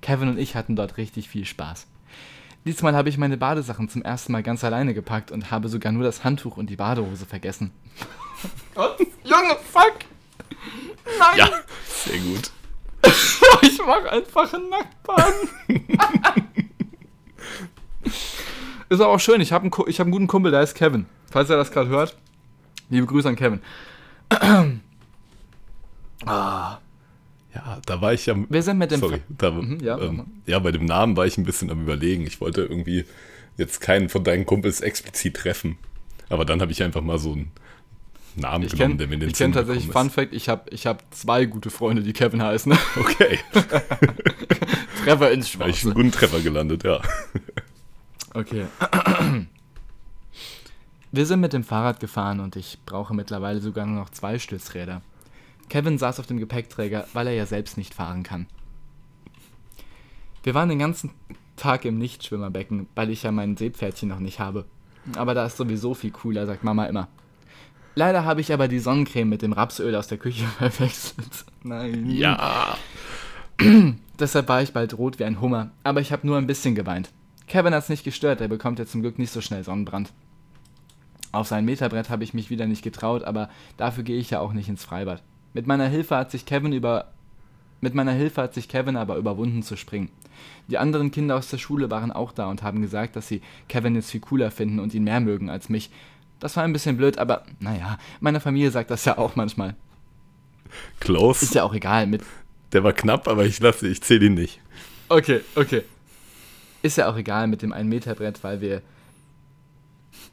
[0.02, 1.86] Kevin und ich hatten dort richtig viel Spaß.
[2.66, 6.02] Diesmal habe ich meine Badesachen zum ersten Mal ganz alleine gepackt und habe sogar nur
[6.02, 7.70] das Handtuch und die Badehose vergessen.
[8.74, 9.94] Gott, Junge, fuck!
[11.18, 11.38] Nein!
[11.38, 11.50] Ja,
[11.86, 12.50] sehr gut.
[13.62, 15.48] Ich mach einfach einen Nacktbaden.
[18.88, 19.40] Ist aber auch schön.
[19.40, 21.06] Ich habe einen, ich hab einen guten Kumpel, der heißt Kevin.
[21.30, 22.16] Falls er das gerade hört,
[22.88, 23.60] liebe Grüße an Kevin.
[26.24, 26.78] ah,
[27.54, 28.36] Ja, da war ich ja.
[28.48, 29.00] wir sind mit dem.
[29.00, 32.26] Sorry, da, Mhm, ja, ähm, ja, bei dem Namen war ich ein bisschen am Überlegen.
[32.26, 33.04] Ich wollte irgendwie
[33.56, 35.78] jetzt keinen von deinen Kumpels explizit treffen.
[36.28, 37.50] Aber dann habe ich einfach mal so einen
[38.34, 40.48] Namen Ich genommen, kenne der mir in den ich kenn Sinn tatsächlich, Fun Fact, ich
[40.48, 42.76] habe ich hab zwei gute Freunde, die Kevin heißen.
[43.00, 43.38] Okay,
[45.04, 45.86] Treffer ins da habe ich Schwarze.
[45.86, 47.00] einen guten Treffer gelandet, ja.
[48.36, 48.66] Okay.
[51.10, 55.00] Wir sind mit dem Fahrrad gefahren und ich brauche mittlerweile sogar nur noch zwei Stützräder.
[55.70, 58.46] Kevin saß auf dem Gepäckträger, weil er ja selbst nicht fahren kann.
[60.42, 61.12] Wir waren den ganzen
[61.56, 64.66] Tag im Nichtschwimmerbecken, weil ich ja mein Seepferdchen noch nicht habe.
[65.16, 67.08] Aber da ist sowieso viel cooler, sagt Mama immer.
[67.94, 71.46] Leider habe ich aber die Sonnencreme mit dem Rapsöl aus der Küche verwechselt.
[71.62, 72.10] Nein.
[72.10, 72.76] Ja,
[74.18, 77.10] Deshalb war ich bald rot wie ein Hummer, aber ich habe nur ein bisschen geweint.
[77.46, 80.12] Kevin hat's nicht gestört, er bekommt ja zum Glück nicht so schnell Sonnenbrand.
[81.32, 84.52] Auf sein Meterbrett habe ich mich wieder nicht getraut, aber dafür gehe ich ja auch
[84.52, 85.22] nicht ins Freibad.
[85.52, 87.12] Mit meiner Hilfe hat sich Kevin über
[87.80, 90.08] mit meiner Hilfe hat sich Kevin aber überwunden zu springen.
[90.68, 93.94] Die anderen Kinder aus der Schule waren auch da und haben gesagt, dass sie Kevin
[93.94, 95.90] jetzt viel cooler finden und ihn mehr mögen als mich.
[96.40, 99.74] Das war ein bisschen blöd, aber naja, meine Familie sagt das ja auch manchmal.
[101.00, 101.44] close.
[101.44, 102.22] Ist ja auch egal, mit
[102.72, 104.60] Der war knapp, aber ich lasse, ich zähle ihn nicht.
[105.08, 105.82] Okay, okay.
[106.82, 108.82] Ist ja auch egal mit dem 1-Meter-Brett, weil wir.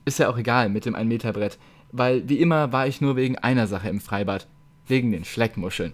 [0.05, 1.57] Ist ja auch egal mit dem 1-Meter-Brett,
[1.91, 4.47] weil wie immer war ich nur wegen einer Sache im Freibad.
[4.87, 5.93] Wegen den Schleckmuscheln.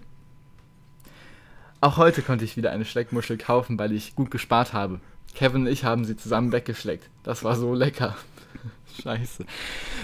[1.80, 5.00] Auch heute konnte ich wieder eine Schleckmuschel kaufen, weil ich gut gespart habe.
[5.34, 7.08] Kevin und ich haben sie zusammen weggeschleckt.
[7.22, 8.16] Das war so lecker.
[9.02, 9.44] Scheiße.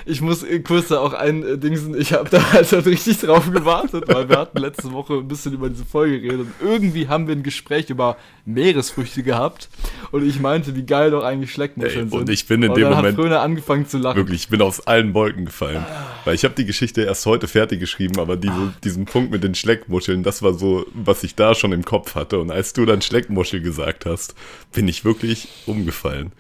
[0.07, 3.19] Ich muss äh, kurz da auch ein äh, Dingsen, ich habe da halt schon richtig
[3.19, 7.09] drauf gewartet, weil wir hatten letzte Woche ein bisschen über diese Folge geredet und irgendwie
[7.09, 9.69] haben wir ein Gespräch über Meeresfrüchte gehabt
[10.13, 12.19] und ich meinte, wie geil doch eigentlich Schleckmuscheln sind.
[12.19, 14.17] und ich bin in und dem Moment- hat Fröner angefangen zu lachen.
[14.17, 15.85] Wirklich, ich bin aus allen Wolken gefallen.
[16.25, 19.55] Weil ich habe die Geschichte erst heute fertig geschrieben, aber diese, diesen Punkt mit den
[19.55, 22.39] Schleckmuscheln, das war so, was ich da schon im Kopf hatte.
[22.39, 24.35] Und als du dann Schleckmuschel gesagt hast,
[24.73, 26.33] bin ich wirklich umgefallen.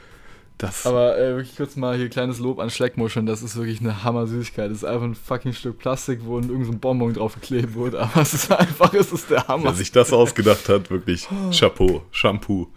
[0.58, 4.02] Das, Aber äh, wirklich kurz mal hier kleines Lob an Schleckmuscheln, das ist wirklich eine
[4.04, 4.70] Hammer-Süßigkeit.
[4.70, 8.22] Das ist einfach ein fucking Stück Plastik, wo irgendein so Bonbon drauf geklebt wurde, aber
[8.22, 9.64] es ist einfach, es ist der Hammer.
[9.64, 12.68] wer sich das ausgedacht hat, wirklich Chapeau, Shampoo.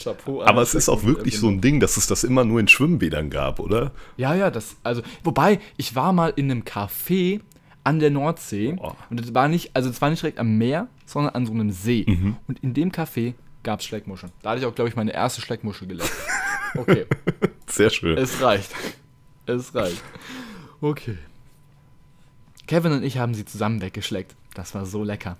[0.00, 0.42] Chapeau.
[0.42, 3.30] Aber es ist auch wirklich so ein Ding, dass es das immer nur in Schwimmbädern
[3.30, 3.92] gab, oder?
[4.16, 7.40] Ja, ja, das, also, wobei, ich war mal in einem Café
[7.84, 8.92] an der Nordsee Oh.
[9.10, 11.70] und das war nicht, also es war nicht direkt am Meer, sondern an so einem
[11.70, 12.04] See.
[12.48, 14.32] Und in dem Café gab es Schleckmuscheln.
[14.42, 16.10] Da hatte ich auch, glaube ich, meine erste Schleckmuschel geleckt.
[16.74, 17.06] Okay.
[17.66, 18.18] Sehr schön.
[18.18, 18.72] Es reicht.
[19.46, 20.02] Es reicht.
[20.80, 21.18] Okay.
[22.66, 24.34] Kevin und ich haben sie zusammen weggeschleckt.
[24.54, 25.36] Das war so lecker.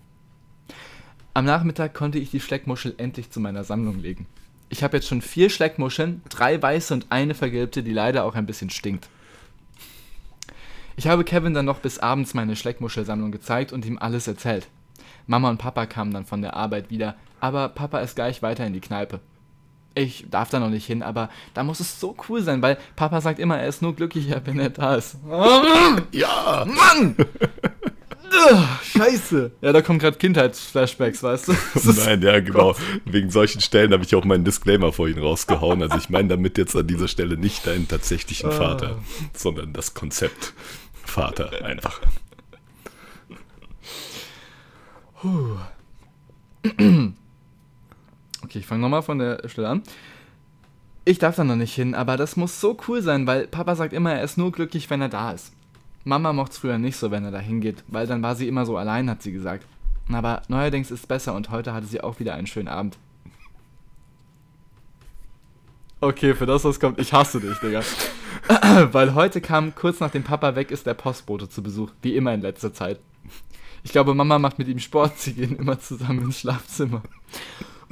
[1.34, 4.26] Am Nachmittag konnte ich die Schleckmuschel endlich zu meiner Sammlung legen.
[4.68, 8.46] Ich habe jetzt schon vier Schleckmuscheln, drei weiße und eine vergilbte, die leider auch ein
[8.46, 9.08] bisschen stinkt.
[10.96, 14.66] Ich habe Kevin dann noch bis abends meine Schleckmuschelsammlung gezeigt und ihm alles erzählt.
[15.26, 18.72] Mama und Papa kamen dann von der Arbeit wieder, aber Papa ist gleich weiter in
[18.72, 19.20] die Kneipe.
[19.96, 23.22] Ich darf da noch nicht hin, aber da muss es so cool sein, weil Papa
[23.22, 25.16] sagt immer, er ist nur glücklicher, wenn er da ist.
[26.12, 26.66] Ja!
[26.66, 27.16] Mann!
[28.82, 29.52] Scheiße.
[29.62, 31.52] Ja, da kommen gerade Kindheitsflashbacks, weißt du?
[32.04, 32.76] Nein, ja, genau.
[33.06, 35.82] Wegen solchen Stellen habe ich auch meinen Disclaimer vorhin rausgehauen.
[35.82, 38.98] Also ich meine damit jetzt an dieser Stelle nicht deinen tatsächlichen Vater,
[39.32, 40.52] sondern das Konzept
[41.04, 42.02] Vater einfach.
[48.46, 49.82] Okay, ich fange nochmal von der Stelle an.
[51.04, 53.92] Ich darf da noch nicht hin, aber das muss so cool sein, weil Papa sagt
[53.92, 55.52] immer, er ist nur glücklich, wenn er da ist.
[56.04, 58.64] Mama mochte es früher nicht so, wenn er da hingeht, weil dann war sie immer
[58.64, 59.66] so allein, hat sie gesagt.
[60.12, 62.98] Aber neuerdings ist es besser und heute hatte sie auch wieder einen schönen Abend.
[66.00, 67.82] Okay, für das, was kommt, ich hasse dich, Digga.
[68.92, 72.42] weil heute kam kurz nachdem Papa weg ist der Postbote zu Besuch, wie immer in
[72.42, 73.00] letzter Zeit.
[73.82, 77.02] Ich glaube, Mama macht mit ihm Sport, sie gehen immer zusammen ins Schlafzimmer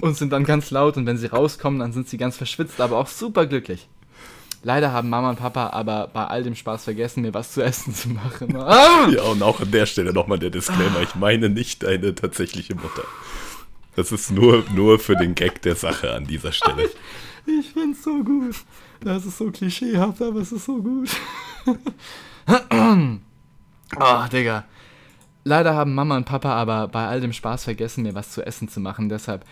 [0.00, 2.98] und sind dann ganz laut und wenn sie rauskommen, dann sind sie ganz verschwitzt, aber
[2.98, 3.88] auch super glücklich.
[4.62, 7.94] Leider haben Mama und Papa aber bei all dem Spaß vergessen, mir was zu essen
[7.94, 8.56] zu machen.
[8.60, 9.08] Ah!
[9.10, 11.02] Ja, und auch an der Stelle nochmal der Disclaimer.
[11.02, 13.04] Ich meine nicht deine tatsächliche Mutter.
[13.94, 16.88] Das ist nur, nur für den Gag der Sache an dieser Stelle.
[17.46, 18.54] Ich find's so gut.
[19.00, 21.10] Das ist so klischeehaft, aber es ist so gut.
[23.96, 24.64] Ah, Digga.
[25.44, 28.68] Leider haben Mama und Papa aber bei all dem Spaß vergessen, mir was zu essen
[28.68, 29.10] zu machen.
[29.10, 29.44] Deshalb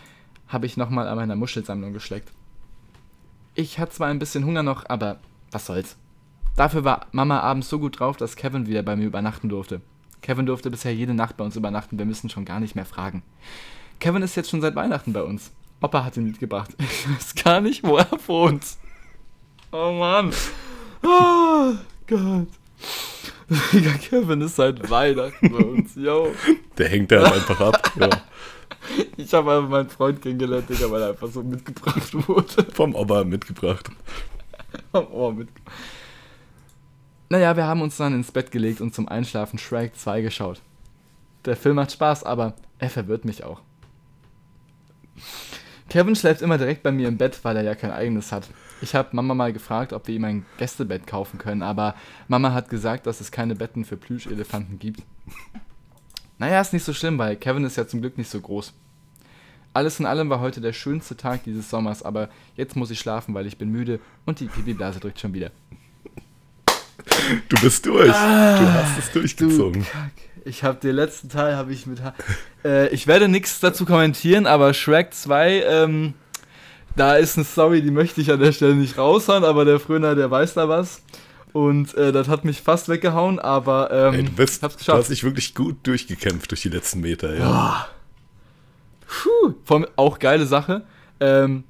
[0.48, 2.30] habe ich nochmal an meiner Muschelsammlung geschleckt.
[3.54, 5.18] Ich hatte zwar ein bisschen Hunger noch, aber
[5.50, 5.96] was soll's.
[6.56, 9.80] Dafür war Mama abends so gut drauf, dass Kevin wieder bei mir übernachten durfte.
[10.20, 13.22] Kevin durfte bisher jede Nacht bei uns übernachten, wir müssen schon gar nicht mehr fragen.
[13.98, 15.52] Kevin ist jetzt schon seit Weihnachten bei uns.
[15.80, 16.70] Opa hat ihn mitgebracht.
[16.78, 18.64] Ich weiß gar nicht, wo er wohnt.
[19.72, 20.32] Oh Mann.
[21.02, 21.74] Oh
[22.06, 22.48] Gott.
[24.02, 25.94] Kevin ist seit Weihnachten bei uns.
[25.96, 26.32] Yo.
[26.78, 27.92] Der hängt da halt einfach ab.
[27.98, 28.08] Ja.
[29.16, 32.66] Ich habe einfach meinen Freund kennengelernt, Digga, weil er einfach so mitgebracht wurde.
[32.72, 33.90] Vom Opa mitgebracht.
[34.92, 35.48] Oh, mit.
[37.28, 40.60] Naja, wir haben uns dann ins Bett gelegt und zum Einschlafen Shrek 2 geschaut.
[41.44, 43.60] Der Film macht Spaß, aber er verwirrt mich auch.
[45.88, 48.48] Kevin schläft immer direkt bei mir im Bett, weil er ja kein eigenes hat.
[48.80, 51.94] Ich habe Mama mal gefragt, ob wir ihm ein Gästebett kaufen können, aber
[52.28, 55.02] Mama hat gesagt, dass es keine Betten für Plüschelefanten gibt.
[56.38, 58.72] Naja, ist nicht so schlimm, weil Kevin ist ja zum Glück nicht so groß.
[59.74, 63.34] Alles in allem war heute der schönste Tag dieses Sommers, aber jetzt muss ich schlafen,
[63.34, 65.50] weil ich bin müde und die Pipi-Blase drückt schon wieder.
[67.48, 68.08] Du bist durch.
[68.08, 69.84] du hast es durchgezogen.
[69.84, 70.12] Kack.
[70.44, 72.00] Ich habe den letzten Teil habe ich mit.
[72.64, 76.14] Äh, ich werde nichts dazu kommentieren, aber Shrek 2, ähm,
[76.96, 80.14] da ist eine Story, die möchte ich an der Stelle nicht raushauen, aber der Fröner,
[80.14, 81.02] der weiß da was.
[81.52, 84.98] Und äh, das hat mich fast weggehauen, aber ähm, Ey, du, bist, hab's du geschafft.
[84.98, 87.36] hast dich wirklich gut durchgekämpft durch die letzten Meter.
[87.36, 87.88] Ja.
[89.22, 90.82] Puh, vor allem auch geile Sache.
[91.20, 91.64] Ähm,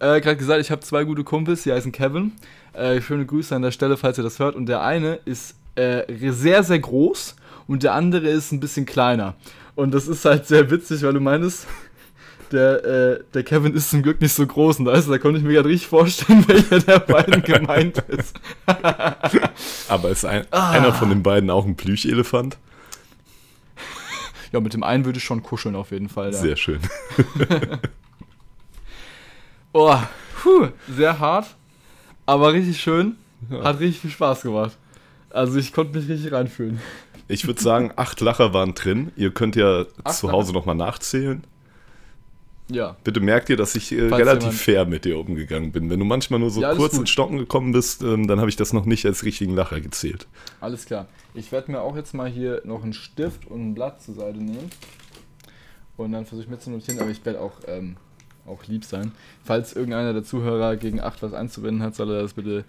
[0.00, 2.32] äh, gerade gesagt, ich habe zwei gute Kumpels, die heißen Kevin.
[2.72, 4.54] Äh, schöne Grüße an der Stelle, falls ihr das hört.
[4.56, 9.34] Und der eine ist äh, sehr, sehr groß und der andere ist ein bisschen kleiner.
[9.74, 11.66] Und das ist halt sehr witzig, weil du meinst,
[12.50, 14.80] der, äh, der Kevin ist zum Glück nicht so groß.
[14.80, 18.34] Und da, ist, da konnte ich mir gerade richtig vorstellen, welcher der beiden gemeint ist.
[19.88, 20.70] Aber ist ein, Ah.
[20.70, 22.58] einer von den beiden auch ein Plüschelefant?
[24.52, 26.32] Ja, mit dem einen würde ich schon kuscheln auf jeden Fall.
[26.32, 26.38] Ja.
[26.38, 26.80] Sehr schön.
[29.72, 29.96] Oh,
[30.42, 31.54] puh, sehr hart,
[32.26, 33.16] aber richtig schön.
[33.50, 34.76] Hat richtig viel Spaß gemacht.
[35.30, 36.80] Also ich konnte mich richtig reinfühlen.
[37.28, 39.12] Ich würde sagen, acht Lacher waren drin.
[39.14, 41.44] Ihr könnt ja Acht zu Hause nochmal nachzählen.
[42.70, 42.96] Ja.
[43.02, 45.88] Bitte merkt ihr, dass ich äh, relativ fair mit dir umgegangen bin.
[45.88, 47.00] Wenn du manchmal nur so Ja, kurz gut.
[47.00, 50.26] ins Stocken gekommen bist, ähm, dann habe ich das noch nicht als richtigen Lacher gezählt.
[50.60, 51.06] Alles klar.
[51.34, 54.38] Ich werde mir auch jetzt mal hier noch einen Stift und ein Blatt zur Seite
[54.38, 54.70] nehmen.
[55.96, 57.96] Und dann versuche ich mir zu notieren, aber ich werde auch, ähm,
[58.46, 59.12] auch lieb sein.
[59.44, 62.64] Falls irgendeiner der Zuhörer gegen 8 was einzuwenden hat, soll er das bitte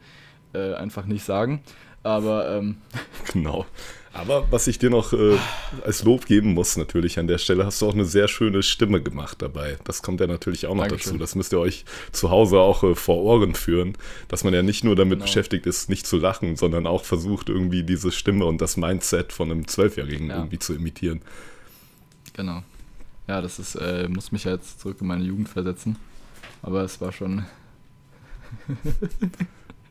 [0.54, 1.62] äh, einfach nicht sagen.
[2.04, 2.78] Aber ähm,
[3.34, 3.66] Genau.
[4.12, 5.38] Aber was ich dir noch äh,
[5.86, 9.02] als Lob geben muss, natürlich an der Stelle, hast du auch eine sehr schöne Stimme
[9.02, 9.78] gemacht dabei.
[9.84, 11.14] Das kommt ja natürlich auch noch Dankeschön.
[11.14, 11.20] dazu.
[11.20, 13.94] Das müsst ihr euch zu Hause auch äh, vor Ohren führen,
[14.28, 15.26] dass man ja nicht nur damit Genau.
[15.26, 19.52] beschäftigt ist, nicht zu lachen, sondern auch versucht, irgendwie diese Stimme und das Mindset von
[19.52, 20.38] einem Zwölfjährigen Ja.
[20.38, 21.22] irgendwie zu imitieren.
[22.34, 22.64] genau.
[23.28, 25.98] Ja, das ist, äh, muss mich ja jetzt zurück in meine Jugend versetzen.
[26.64, 27.46] Aber es war schon.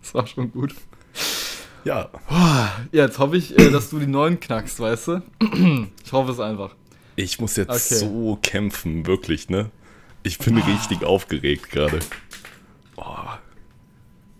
[0.02, 0.74] Das war schon gut.
[1.88, 2.10] Ja.
[2.92, 5.22] Jetzt hoffe ich, äh, dass du die neuen knackst, weißt du?
[6.04, 6.74] Ich hoffe es einfach.
[7.16, 7.94] Ich muss jetzt Okay.
[8.00, 9.70] so kämpfen, wirklich, ne?
[10.22, 12.00] Ich bin richtig aufgeregt gerade.
[12.94, 13.38] Boah.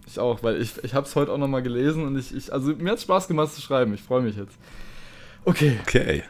[0.06, 2.74] Ich auch, weil ich, ich habe es heute auch nochmal gelesen und ich, ich also
[2.74, 3.94] mir hat Spaß gemacht zu schreiben.
[3.94, 4.56] Ich freue mich jetzt.
[5.44, 6.22] Okay, Okay.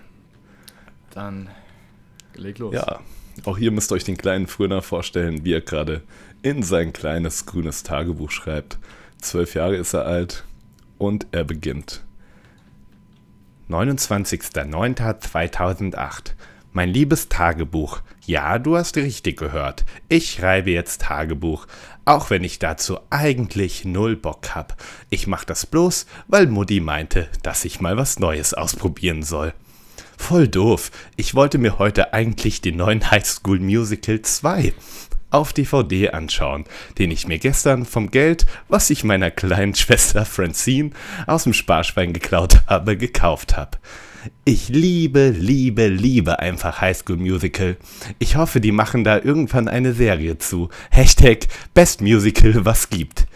[1.10, 1.48] dann
[2.34, 2.74] leg los.
[2.74, 3.00] Ja.
[3.44, 6.02] Auch hier müsst ihr euch den kleinen Fröner vorstellen, wie er gerade
[6.42, 8.78] in sein kleines grünes Tagebuch schreibt.
[9.20, 10.44] Zwölf Jahre ist er alt
[10.98, 12.04] und er beginnt.
[13.70, 16.32] 29.09.2008.
[16.72, 18.00] Mein liebes Tagebuch.
[18.24, 19.84] Ja, du hast richtig gehört.
[20.08, 21.66] Ich schreibe jetzt Tagebuch,
[22.04, 24.76] auch wenn ich dazu eigentlich null Bock hab.
[25.10, 29.54] Ich mach das bloß, weil Mutti meinte, dass ich mal was Neues ausprobieren soll.
[30.16, 30.90] Voll doof.
[31.16, 34.74] Ich wollte mir heute eigentlich den neuen High School Musical 2
[35.30, 36.64] auf DVD anschauen,
[36.98, 40.90] den ich mir gestern vom Geld, was ich meiner kleinen Schwester Francine
[41.26, 43.78] aus dem Sparschwein geklaut habe, gekauft habe.
[44.44, 47.76] Ich liebe, liebe, liebe einfach High School Musical.
[48.18, 50.68] Ich hoffe, die machen da irgendwann eine Serie zu.
[50.90, 53.26] Hashtag Best Musical, was gibt.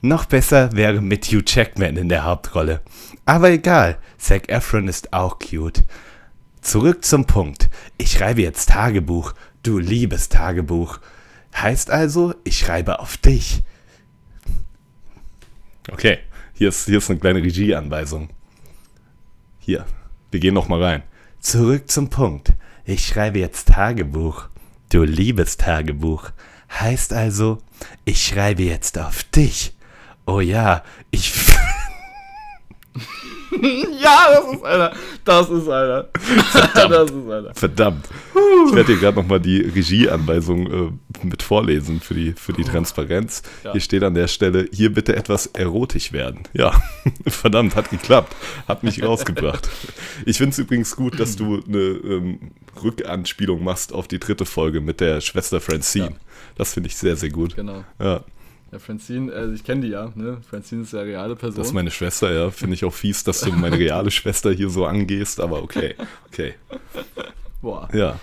[0.00, 2.80] Noch besser wäre mit Hugh Jackman in der Hauptrolle.
[3.26, 5.84] Aber egal, Zac Efron ist auch cute.
[6.62, 7.68] Zurück zum Punkt.
[7.98, 9.34] Ich schreibe jetzt Tagebuch.
[9.62, 11.00] Du liebes Tagebuch.
[11.56, 13.62] Heißt also, ich schreibe auf dich.
[15.90, 16.18] Okay,
[16.54, 18.30] hier ist, hier ist eine kleine Regieanweisung.
[19.58, 19.86] Hier,
[20.30, 21.02] wir gehen noch mal rein.
[21.40, 22.52] Zurück zum Punkt.
[22.84, 24.48] Ich schreibe jetzt Tagebuch.
[24.90, 26.30] Du liebes Tagebuch.
[26.78, 27.58] Heißt also,
[28.04, 29.74] ich schreibe jetzt auf dich.
[30.26, 31.32] Oh ja, ich.
[34.00, 34.92] Ja, das ist einer.
[35.24, 36.06] Das ist einer.
[36.88, 37.54] Das ist einer.
[37.54, 38.06] Verdammt.
[38.66, 43.42] Ich werde dir gerade nochmal die Regieanweisung äh, mit vorlesen für die, für die Transparenz.
[43.64, 43.72] Ja.
[43.72, 46.44] Hier steht an der Stelle, hier bitte etwas erotisch werden.
[46.52, 46.80] Ja,
[47.26, 48.34] verdammt, hat geklappt.
[48.66, 49.68] Hat mich rausgebracht.
[50.24, 54.80] Ich finde es übrigens gut, dass du eine ähm, Rückanspielung machst auf die dritte Folge
[54.80, 56.06] mit der Schwester Francine.
[56.06, 56.16] Ja.
[56.56, 57.56] Das finde ich sehr, sehr gut.
[57.56, 57.84] Genau.
[57.98, 58.24] Ja,
[58.72, 60.38] Ja, Francine, also ich kenne die ja, ne?
[60.48, 61.58] Francine ist ja eine reale Person.
[61.58, 62.50] das ist meine Schwester, ja.
[62.50, 65.96] Finde ich auch fies, dass du meine reale Schwester hier so angehst, aber okay.
[66.28, 66.54] Okay.
[67.60, 68.18] Boah, Ja.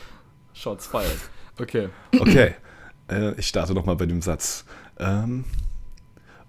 [0.53, 1.19] Shots fired.
[1.59, 1.89] Okay.
[2.19, 2.55] Okay,
[3.11, 4.65] äh, ich starte nochmal bei dem Satz.
[4.99, 5.43] Ähm,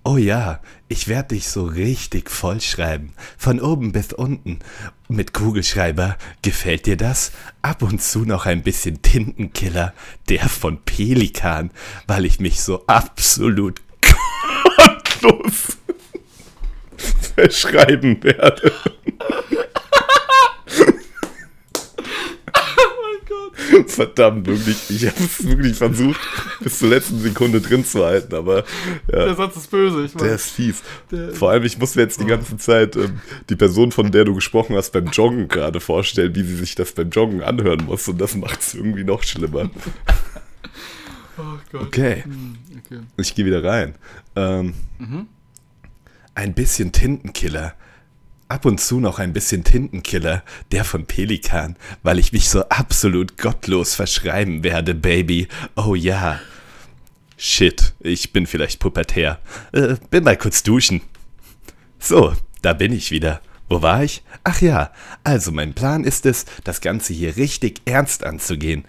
[0.05, 3.13] oh ja, ich werde dich so richtig vollschreiben.
[3.37, 4.61] Von oben bis unten.
[5.09, 6.17] Mit Kugelschreiber.
[6.41, 7.33] Gefällt dir das?
[7.61, 9.93] Ab und zu noch ein bisschen Tintenkiller.
[10.31, 11.71] Der von Pelikan.
[12.07, 13.83] Weil ich mich so absolut
[14.77, 15.77] gottlos
[17.35, 18.73] verschreiben werde.
[23.87, 24.77] Verdammt, wirklich.
[24.91, 26.21] Ich habe es wirklich versucht,
[26.61, 28.65] bis zur letzten Sekunde drin zu halten, aber
[29.11, 30.35] Der ja, Satz ist böse, ich der weiß.
[30.47, 30.83] ist fies.
[31.11, 34.25] Der- Vor allem, ich muss mir jetzt die ganze Zeit ähm, die Person, von der
[34.25, 38.07] du gesprochen hast, beim Joggen gerade vorstellen, wie sie sich das beim Joggen anhören muss.
[38.09, 39.71] Und das macht es irgendwie noch schlimmer.
[41.39, 41.77] Oh.
[41.79, 43.01] Okay, Hm, okay.
[43.17, 43.95] ich gehe wieder rein.
[44.37, 44.75] Ähm,
[46.35, 47.75] Ein bisschen Tintenkiller.
[48.49, 53.37] Ab und zu noch ein bisschen Tintenkiller, der von Pelikan, weil ich mich so absolut
[53.37, 55.49] gottlos verschreiben werde, Baby.
[55.77, 56.41] Oh ja.
[57.37, 59.39] Shit, ich bin vielleicht pubertär.
[59.73, 61.03] Äh, bin mal kurz duschen.
[61.99, 63.43] So, da bin ich wieder.
[63.69, 64.23] Wo war ich?
[64.45, 64.93] Ach ja,
[65.25, 68.87] also mein Plan ist es, das Ganze hier richtig ernst anzugehen.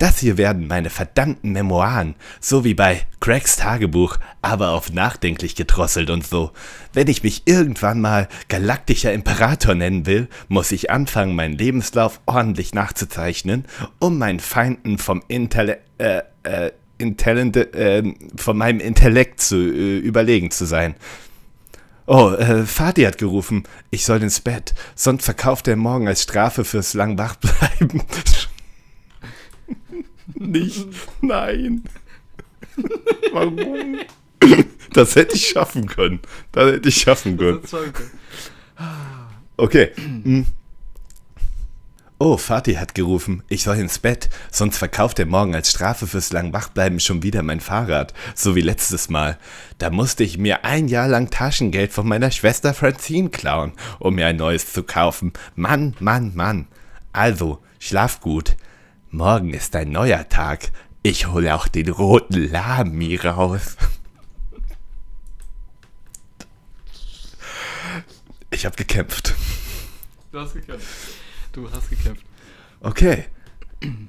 [0.00, 6.08] Das hier werden meine verdammten Memoiren, so wie bei Craigs Tagebuch, aber auf nachdenklich gedrosselt
[6.08, 6.52] und so.
[6.94, 12.72] Wenn ich mich irgendwann mal galaktischer Imperator nennen will, muss ich anfangen, meinen Lebenslauf ordentlich
[12.72, 13.66] nachzuzeichnen,
[13.98, 18.02] um meinen Feinden vom Intellekt, äh, äh, Intellent, äh,
[18.36, 20.94] von meinem Intellekt zu äh, überlegen zu sein.
[22.06, 26.64] Oh, äh, Vati hat gerufen, ich soll ins Bett, sonst verkauft er morgen als Strafe
[26.64, 28.02] fürs lang wachbleiben.
[30.34, 30.86] Nicht,
[31.20, 31.84] nein.
[33.32, 33.98] Warum?
[34.92, 36.20] Das hätte ich schaffen können.
[36.52, 37.60] Das hätte ich schaffen können.
[39.56, 39.90] Okay.
[39.96, 40.46] Hm.
[42.22, 46.32] Oh, Vati hat gerufen, ich soll ins Bett, sonst verkauft er morgen als Strafe fürs
[46.34, 49.38] lang Wachbleiben schon wieder mein Fahrrad, so wie letztes Mal.
[49.78, 54.26] Da musste ich mir ein Jahr lang Taschengeld von meiner Schwester Francine klauen, um mir
[54.26, 55.32] ein neues zu kaufen.
[55.54, 56.66] Mann, Mann, Mann.
[57.14, 58.54] Also, schlaf gut.
[59.12, 60.70] Morgen ist ein neuer Tag.
[61.02, 63.76] Ich hole auch den roten Lami raus.
[68.52, 69.34] Ich habe gekämpft.
[70.30, 70.86] Du hast gekämpft.
[71.52, 72.24] Du hast gekämpft.
[72.80, 73.24] Okay.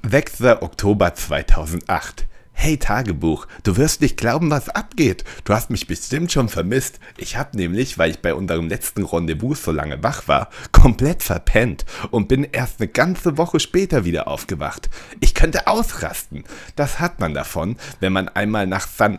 [0.08, 0.42] 6.
[0.60, 2.26] Oktober 2008.
[2.64, 5.24] Hey Tagebuch, du wirst nicht glauben, was abgeht.
[5.42, 7.00] Du hast mich bestimmt schon vermisst.
[7.16, 11.84] Ich hab nämlich, weil ich bei unserem letzten Rendezvous so lange wach war, komplett verpennt
[12.12, 14.90] und bin erst eine ganze Woche später wieder aufgewacht.
[15.18, 16.44] Ich könnte ausrasten.
[16.76, 19.18] Das hat man davon, wenn man einmal nach Sand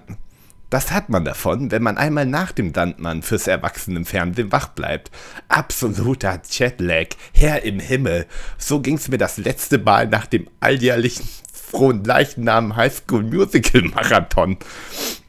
[0.69, 5.11] das hat man davon, wenn man einmal nach dem Sandmann fürs Erwachsenenfernsehen wach bleibt.
[5.47, 8.25] Absoluter Jetlag, Herr im Himmel.
[8.57, 11.27] So ging's mir das letzte Mal nach dem alljährlichen
[11.73, 14.57] frohen Leichennamen Highschool Musical Marathon.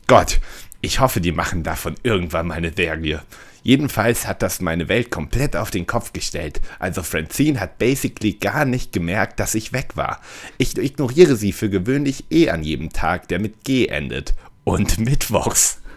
[0.07, 0.41] Gott,
[0.83, 3.23] ich hoffe, die machen davon irgendwann mal eine Serie.
[3.63, 6.61] Jedenfalls hat das meine Welt komplett auf den Kopf gestellt.
[6.79, 10.21] Also Francine hat basically gar nicht gemerkt, dass ich weg war.
[10.59, 14.35] Ich ignoriere sie für gewöhnlich eh an jedem Tag, der mit G endet
[14.65, 15.81] und mittwochs.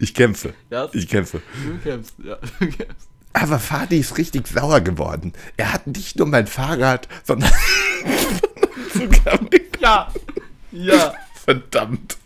[0.00, 0.54] Ich kämpfe.
[0.92, 1.42] Ich kämpfe.
[1.64, 2.14] du kämpfst.
[2.24, 3.09] Ja, du kämpfst.
[3.32, 5.32] Aber Fadi ist richtig sauer geworden.
[5.56, 7.50] Er hat nicht nur mein Fahrrad, sondern
[8.94, 9.38] sogar.
[9.80, 10.12] Ja.
[10.72, 11.14] Ja.
[11.42, 12.18] Verdammt.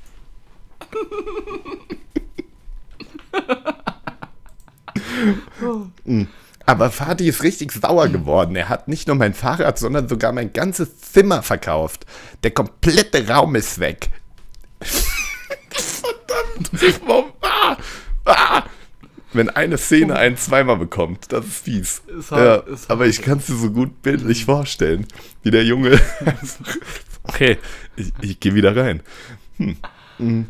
[6.05, 6.27] Mm.
[6.67, 8.57] Aber Fadi ist richtig sauer geworden.
[8.57, 12.07] Er hat nicht nur mein Fahrrad, sondern sogar mein ganzes Zimmer verkauft.
[12.43, 14.09] Der komplette Raum ist weg.
[15.71, 16.71] Verdammt.
[17.07, 17.33] Warum?
[17.43, 17.77] Ah,
[18.25, 18.63] ah.
[19.35, 22.03] Wenn eine Szene einen zweimal bekommt, das ist fies.
[22.07, 23.11] Ist ja, hart, ist aber hart.
[23.11, 25.07] ich kann es dir so gut bildlich vorstellen,
[25.43, 26.01] wie der Junge.
[27.25, 27.59] okay,
[27.97, 29.03] ich, ich gehe wieder rein.
[29.57, 29.77] Hm.
[30.19, 30.43] Mm.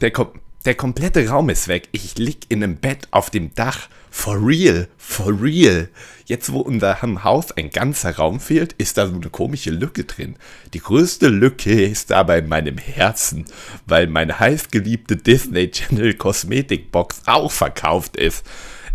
[0.00, 0.28] Der, kom
[0.64, 1.88] der komplette Raum ist weg.
[1.92, 3.88] Ich lieg in einem Bett auf dem Dach.
[4.10, 5.88] For real, for real.
[6.24, 10.36] Jetzt, wo unserem Haus ein ganzer Raum fehlt, ist da so eine komische Lücke drin.
[10.72, 13.44] Die größte Lücke ist aber in meinem Herzen,
[13.86, 18.46] weil meine heißgeliebte Disney Channel Kosmetikbox auch verkauft ist.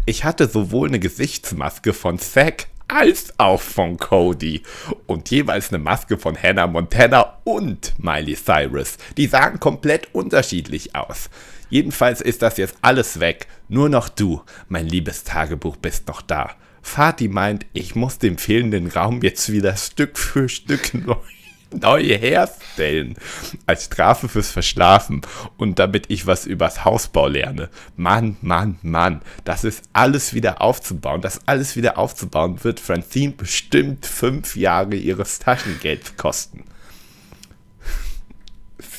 [0.05, 4.63] Ich hatte sowohl eine Gesichtsmaske von Zack als auch von Cody.
[5.05, 8.97] Und jeweils eine Maske von Hannah Montana und Miley Cyrus.
[9.17, 11.29] Die sahen komplett unterschiedlich aus.
[11.69, 13.47] Jedenfalls ist das jetzt alles weg.
[13.67, 16.51] Nur noch du, mein liebes Tagebuch, bist noch da.
[16.81, 21.15] Fati meint, ich muss den fehlenden Raum jetzt wieder Stück für Stück neu,
[21.71, 23.15] neu herstellen.
[23.67, 25.21] Als Strafe fürs Verschlafen
[25.57, 27.69] und damit ich was übers Hausbau lerne.
[27.95, 31.21] Mann, Mann, Mann, das ist alles wieder aufzubauen.
[31.21, 36.63] Das alles wieder aufzubauen wird Francine bestimmt fünf Jahre ihres Taschengelds kosten.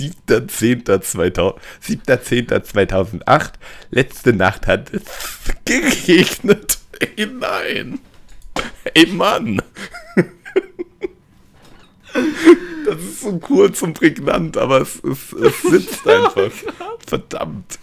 [0.00, 3.52] 7.10.2000 7.10.2008.
[3.90, 5.02] Letzte Nacht hat es
[5.64, 6.78] geregnet.
[6.98, 8.00] Ey, nein.
[8.94, 9.62] Ey, Mann.
[12.86, 16.50] Das ist so kurz und prägnant, aber es, es, es sitzt einfach.
[17.06, 17.78] Verdammt.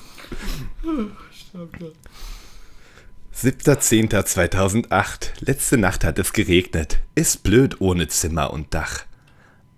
[3.35, 5.29] 7.10.2008.
[5.39, 6.99] Letzte Nacht hat es geregnet.
[7.15, 9.05] Ist blöd ohne Zimmer und Dach.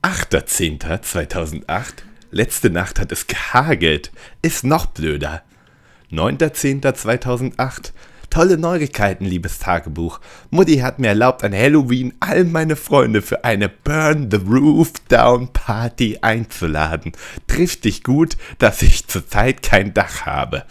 [0.01, 2.03] 8.10.2008.
[2.31, 4.11] Letzte Nacht hat es gehagelt.
[4.41, 5.41] Ist noch blöder.
[6.11, 7.91] 9.10.2008.
[8.29, 10.19] Tolle Neuigkeiten, liebes Tagebuch.
[10.51, 15.51] Mutti hat mir erlaubt, an Halloween all meine Freunde für eine Burn the Roof Down
[15.51, 17.13] Party einzuladen.
[17.47, 20.65] Trifft dich gut, dass ich zurzeit kein Dach habe.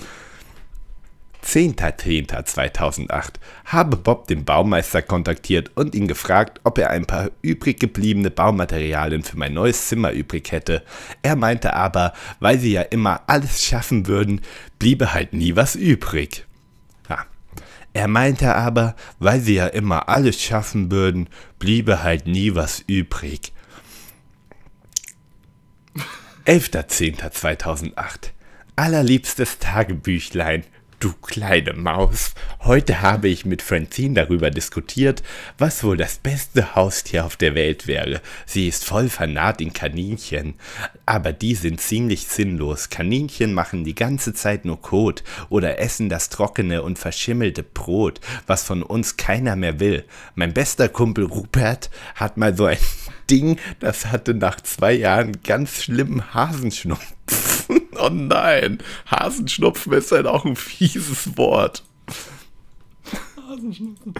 [1.48, 3.30] 10.10.2008
[3.64, 9.22] habe Bob den Baumeister kontaktiert und ihn gefragt, ob er ein paar übrig gebliebene Baumaterialien
[9.22, 10.82] für mein neues Zimmer übrig hätte.
[11.22, 14.42] Er meinte aber, weil sie ja immer alles schaffen würden,
[14.78, 16.44] bliebe halt nie was übrig.
[17.08, 17.24] Ja.
[17.94, 23.54] Er meinte aber, weil sie ja immer alles schaffen würden, bliebe halt nie was übrig.
[26.44, 27.92] 11.10.2008
[28.76, 30.64] Allerliebstes Tagebüchlein.
[31.00, 32.34] Du kleine Maus,
[32.64, 35.22] heute habe ich mit Francine darüber diskutiert,
[35.56, 38.20] was wohl das beste Haustier auf der Welt wäre.
[38.46, 40.54] Sie ist voll vernarrt in Kaninchen,
[41.06, 42.90] aber die sind ziemlich sinnlos.
[42.90, 48.64] Kaninchen machen die ganze Zeit nur Kot oder essen das trockene und verschimmelte Brot, was
[48.64, 50.04] von uns keiner mehr will.
[50.34, 52.78] Mein bester Kumpel Rupert hat mal so ein
[53.30, 57.14] Ding, das hatte nach zwei Jahren ganz schlimmen Hasenschnupfen.
[58.00, 58.78] Oh nein,
[59.10, 61.82] Hasenschnupfen ist halt auch ein fieses Wort.
[63.48, 64.14] Hasenschnupfen.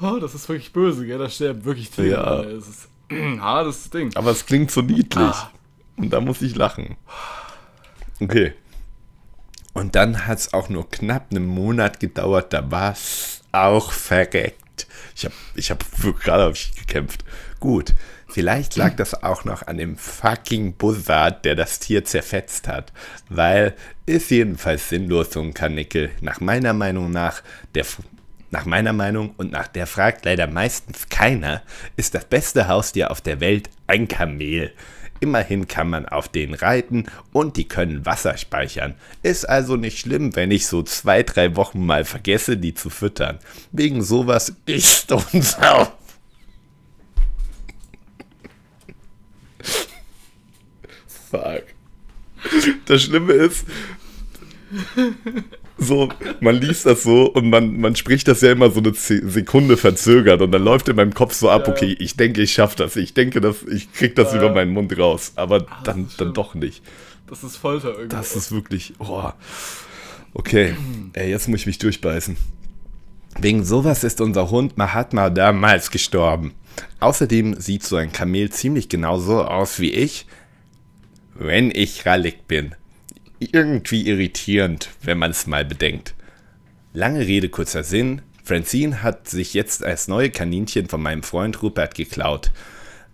[0.00, 1.18] Oh, das ist wirklich böse, gell?
[1.18, 2.10] Da sterben wirklich Tiere.
[2.10, 2.42] Ja.
[2.42, 4.14] Es ist ein hartes Ding.
[4.16, 5.16] Aber es klingt so niedlich.
[5.16, 5.50] Ah.
[5.96, 6.96] Und da muss ich lachen.
[8.20, 8.54] Okay.
[9.72, 14.86] Und dann hat es auch nur knapp einen Monat gedauert, da war es auch verreckt.
[15.16, 15.84] Ich habe ich hab,
[16.20, 17.24] gerade hab ich gekämpft.
[17.60, 17.94] Gut,
[18.28, 22.92] vielleicht lag das auch noch an dem fucking Buzzard, der das Tier zerfetzt hat.
[23.28, 23.74] Weil
[24.06, 26.10] ist jedenfalls sinnlos so ein Kanickel.
[26.20, 27.42] Nach meiner Meinung nach,
[27.74, 27.84] der,
[28.50, 31.62] Nach meiner Meinung und nach der fragt leider meistens keiner,
[31.96, 34.72] ist das beste Haustier auf der Welt ein Kamel.
[35.20, 38.94] Immerhin kann man auf denen reiten und die können Wasser speichern.
[39.22, 43.38] Ist also nicht schlimm, wenn ich so zwei, drei Wochen mal vergesse, die zu füttern.
[43.72, 45.92] Wegen sowas ist uns auch.
[51.34, 51.64] Fuck.
[52.86, 53.66] Das Schlimme ist,
[55.78, 56.08] so,
[56.40, 60.40] man liest das so und man, man spricht das ja immer so eine Sekunde verzögert
[60.40, 63.14] und dann läuft in meinem Kopf so ab, okay, ich denke, ich schaffe das, ich
[63.14, 64.38] denke, dass ich krieg das ja.
[64.38, 66.82] über meinen Mund raus, aber Ach, dann, dann doch nicht.
[67.26, 68.08] Das ist Folter irgendwie.
[68.16, 69.30] Das ist wirklich, oh.
[70.34, 70.74] Okay,
[71.14, 72.36] ey, jetzt muss ich mich durchbeißen.
[73.40, 76.54] Wegen sowas ist unser Hund Mahatma damals gestorben.
[77.00, 80.26] Außerdem sieht so ein Kamel ziemlich genau so aus wie ich,
[81.34, 82.74] wenn ich rallig bin.
[83.38, 86.14] Irgendwie irritierend, wenn man es mal bedenkt.
[86.92, 88.22] Lange Rede, kurzer Sinn.
[88.44, 92.50] Francine hat sich jetzt als neue Kaninchen von meinem Freund Rupert geklaut.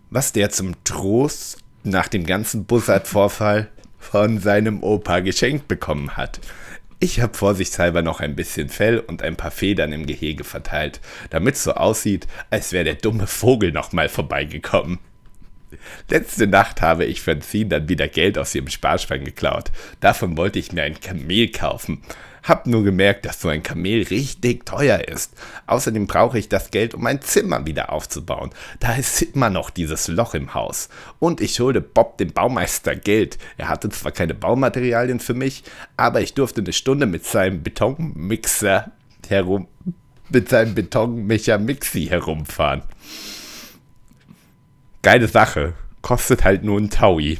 [0.09, 6.39] Was der zum Trost nach dem ganzen Bussard-Vorfall von seinem Opa geschenkt bekommen hat.
[6.99, 11.01] Ich habe vorsichtshalber noch ein bisschen Fell und ein paar Federn im Gehege verteilt,
[11.31, 14.99] damit es so aussieht, als wäre der dumme Vogel nochmal vorbeigekommen.
[16.09, 19.71] Letzte Nacht habe ich Francine dann wieder Geld aus ihrem Sparschwein geklaut.
[19.99, 22.01] Davon wollte ich mir ein Kamel kaufen.
[22.43, 25.33] Hab nur gemerkt, dass so ein Kamel richtig teuer ist.
[25.67, 28.49] Außerdem brauche ich das Geld, um mein Zimmer wieder aufzubauen.
[28.79, 30.89] Da ist immer noch dieses Loch im Haus.
[31.19, 33.37] Und ich schulde Bob dem Baumeister Geld.
[33.57, 35.63] Er hatte zwar keine Baumaterialien für mich,
[35.97, 38.91] aber ich durfte eine Stunde mit seinem Betonmixer
[39.27, 39.67] herum
[40.29, 42.83] mit seinem Betonmecher Mixi herumfahren
[45.01, 45.73] geile Sache.
[46.01, 47.39] Kostet halt nur ein Taui.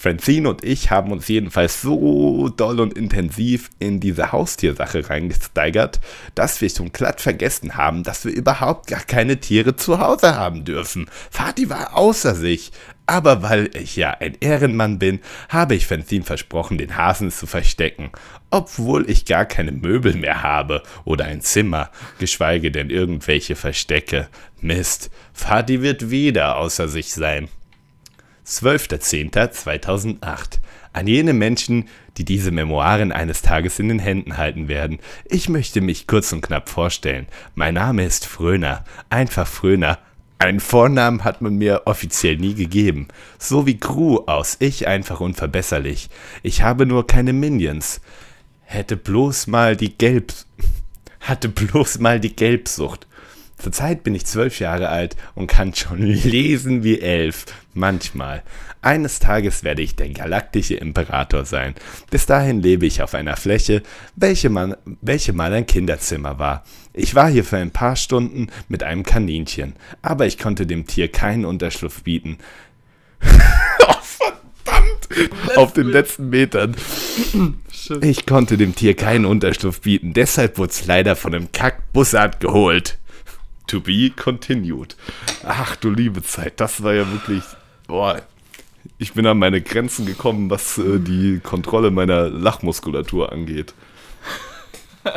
[0.00, 6.00] Francine und ich haben uns jedenfalls so doll und intensiv in diese Haustiersache reingesteigert,
[6.34, 10.64] dass wir schon glatt vergessen haben, dass wir überhaupt gar keine Tiere zu Hause haben
[10.64, 11.10] dürfen.
[11.30, 12.72] Vati war außer sich.
[13.10, 18.12] Aber weil ich ja ein Ehrenmann bin, habe ich Francine versprochen, den Hasen zu verstecken.
[18.50, 21.90] Obwohl ich gar keine Möbel mehr habe oder ein Zimmer,
[22.20, 24.28] geschweige denn irgendwelche Verstecke.
[24.60, 27.48] Mist, Fadi wird wieder außer sich sein.
[28.46, 30.60] 12.10.2008.
[30.92, 35.00] An jene Menschen, die diese Memoiren eines Tages in den Händen halten werden.
[35.24, 37.26] Ich möchte mich kurz und knapp vorstellen.
[37.56, 39.98] Mein Name ist Fröner, einfach Fröner.
[40.40, 43.08] Einen Vornamen hat man mir offiziell nie gegeben.
[43.38, 46.08] So wie Crew aus Ich einfach unverbesserlich.
[46.42, 48.00] Ich habe nur keine Minions.
[48.62, 50.32] Hätte bloß mal die Gelb...
[51.20, 53.06] hatte bloß mal die Gelbsucht.
[53.60, 57.44] Zurzeit bin ich zwölf Jahre alt und kann schon lesen wie elf.
[57.74, 58.42] Manchmal.
[58.82, 61.74] Eines Tages werde ich der galaktische Imperator sein.
[62.10, 63.82] Bis dahin lebe ich auf einer Fläche,
[64.16, 66.64] welche, man, welche mal ein Kinderzimmer war.
[66.94, 71.08] Ich war hier für ein paar Stunden mit einem Kaninchen, aber ich konnte dem Tier
[71.08, 72.38] keinen Unterschlupf bieten.
[73.22, 75.56] oh, verdammt!
[75.56, 76.74] Auf den letzten Metern.
[78.00, 82.98] Ich konnte dem Tier keinen Unterschlupf bieten, deshalb wurde es leider von einem Kackbussard geholt.
[83.70, 84.96] To be continued.
[85.44, 87.44] Ach du liebe Zeit, das war ja wirklich.
[87.86, 88.20] Boah,
[88.98, 93.72] ich bin an meine Grenzen gekommen, was äh, die Kontrolle meiner Lachmuskulatur angeht.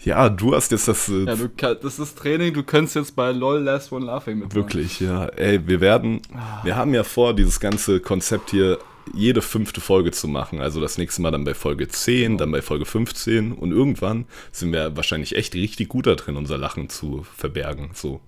[0.00, 1.08] ja, du hast jetzt das.
[1.08, 1.48] Äh, ja, du,
[1.80, 4.56] das ist Training, du könntest jetzt bei LOL Last One Laughing mitmachen.
[4.56, 5.26] Wirklich, ja.
[5.26, 6.20] Ey, wir werden.
[6.64, 8.78] Wir haben ja vor, dieses ganze Konzept hier
[9.14, 10.60] jede fünfte Folge zu machen.
[10.60, 14.72] Also das nächste Mal dann bei Folge 10, dann bei Folge 15 und irgendwann sind
[14.72, 17.90] wir wahrscheinlich echt richtig gut da drin, unser Lachen zu verbergen.
[17.94, 18.20] So.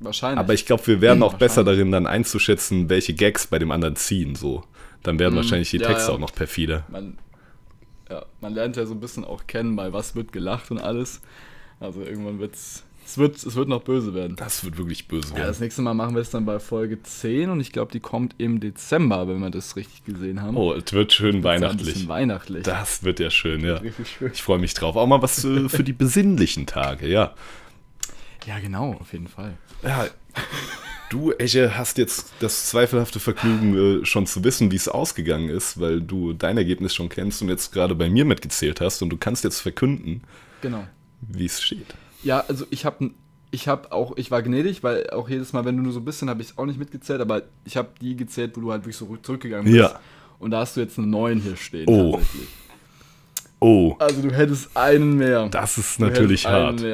[0.00, 0.38] Wahrscheinlich.
[0.38, 3.96] Aber ich glaube, wir werden auch besser darin, dann einzuschätzen, welche Gags bei dem anderen
[3.96, 4.34] ziehen.
[4.34, 4.64] So.
[5.02, 5.38] Dann werden mhm.
[5.38, 6.14] wahrscheinlich die Texte ja, ja.
[6.14, 6.84] auch noch perfide.
[6.88, 7.18] Man,
[8.10, 11.20] ja, man lernt ja so ein bisschen auch kennen, bei was wird gelacht und alles.
[11.80, 14.34] Also irgendwann wird es es wird, es wird noch böse werden.
[14.34, 15.42] Das wird wirklich böse werden.
[15.42, 18.00] Ja, das nächste Mal machen wir es dann bei Folge 10 und ich glaube, die
[18.00, 20.56] kommt im Dezember, wenn wir das richtig gesehen haben.
[20.56, 22.02] Oh, es wird schön weihnachtlich.
[22.02, 22.64] Ja weihnachtlich.
[22.64, 23.80] Das wird ja schön, ja.
[24.04, 24.32] Schön.
[24.32, 24.96] Ich freue mich drauf.
[24.96, 27.34] Auch mal was äh, für die besinnlichen Tage, ja.
[28.44, 29.56] Ja, genau, auf jeden Fall.
[29.84, 30.06] Ja.
[31.08, 35.78] Du, Esche, hast jetzt das zweifelhafte Vergnügen, äh, schon zu wissen, wie es ausgegangen ist,
[35.78, 39.16] weil du dein Ergebnis schon kennst und jetzt gerade bei mir mitgezählt hast und du
[39.16, 40.22] kannst jetzt verkünden,
[40.60, 40.84] genau.
[41.20, 41.94] wie es steht.
[42.26, 43.10] Ja, also ich habe
[43.52, 46.04] ich habe auch, ich war gnädig, weil auch jedes Mal, wenn du nur so ein
[46.04, 48.82] bisschen, habe ich es auch nicht mitgezählt, aber ich habe die gezählt, wo du halt
[48.82, 49.76] wirklich so zurückgegangen bist.
[49.76, 50.00] Ja.
[50.40, 51.88] Und da hast du jetzt einen neuen hier stehen.
[51.88, 52.20] Oh.
[53.60, 53.94] Oh.
[54.00, 55.48] Also du hättest einen mehr.
[55.48, 56.84] Das ist natürlich hart.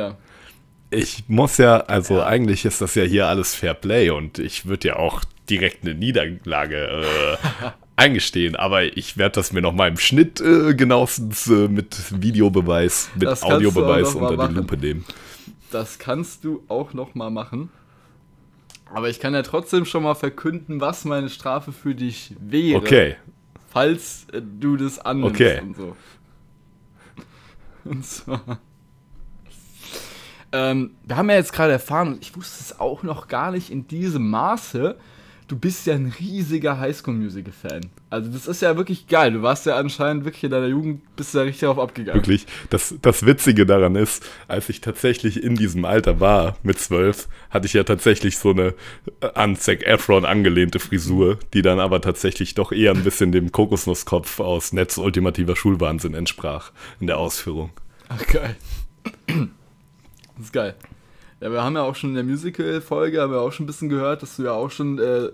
[0.90, 2.26] Ich muss ja, also ja.
[2.26, 5.94] eigentlich ist das ja hier alles Fair Play und ich würde ja auch direkt eine
[5.94, 11.68] Niederlage äh, eingestehen, aber ich werde das mir noch mal im Schnitt äh, genauestens äh,
[11.68, 14.54] mit Videobeweis, mit Das Audiobeweis unter die.
[14.54, 15.04] Lupe nehmen.
[15.70, 17.70] Das kannst du auch noch mal machen.
[18.92, 22.78] Aber ich kann ja trotzdem schon mal verkünden, was meine Strafe für dich wäre.
[22.78, 23.16] Okay,
[23.70, 25.60] Falls äh, du das annimmst Okay.
[25.62, 25.96] und so.
[27.84, 28.58] Und zwar.
[30.52, 33.70] Ähm, wir haben ja jetzt gerade erfahren, und ich wusste es auch noch gar nicht
[33.70, 34.98] in diesem Maße,
[35.52, 37.82] du bist ja ein riesiger Highschool-Musical-Fan.
[38.08, 39.32] Also das ist ja wirklich geil.
[39.32, 42.18] Du warst ja anscheinend wirklich in deiner Jugend, bist du da richtig drauf abgegangen.
[42.18, 42.46] wirklich.
[42.70, 47.66] Das, das Witzige daran ist, als ich tatsächlich in diesem Alter war, mit zwölf, hatte
[47.66, 48.74] ich ja tatsächlich so eine
[49.20, 53.52] äh, an Zac Efron angelehnte Frisur, die dann aber tatsächlich doch eher ein bisschen dem
[53.52, 57.72] Kokosnusskopf aus Netz ultimativer Schulwahnsinn entsprach in der Ausführung.
[58.08, 58.56] Ach, geil.
[60.34, 60.74] Das ist geil.
[61.42, 63.88] Ja, wir haben ja auch schon in der Musical-Folge, haben wir auch schon ein bisschen
[63.88, 65.28] gehört, dass du ja auch schon äh,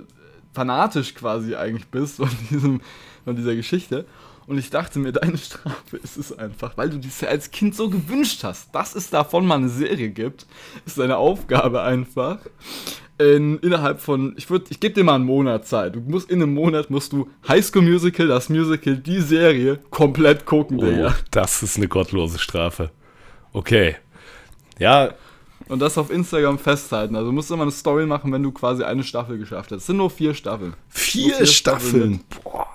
[0.54, 2.80] fanatisch quasi eigentlich bist von, diesem,
[3.24, 4.06] von dieser Geschichte.
[4.46, 7.74] Und ich dachte mir, deine Strafe ist es einfach, weil du dies ja als Kind
[7.76, 10.46] so gewünscht hast, dass es davon mal eine Serie gibt,
[10.86, 12.38] ist deine Aufgabe einfach.
[13.18, 15.96] In, innerhalb von, ich würde, ich gebe dir mal einen Monat Zeit.
[15.96, 20.46] Du musst in einem Monat musst du High School Musical, das Musical, die Serie komplett
[20.46, 21.14] gucken, Oh, Digga.
[21.30, 22.90] das ist eine gottlose Strafe.
[23.52, 23.96] Okay.
[24.78, 25.12] Ja,
[25.68, 27.14] Und das auf Instagram festhalten.
[27.16, 29.78] Also du musst immer eine Story machen, wenn du quasi eine Staffel geschafft hast.
[29.82, 30.74] Es sind nur vier Staffeln.
[30.88, 32.20] vier, vier Staffeln.
[32.42, 32.66] Boah,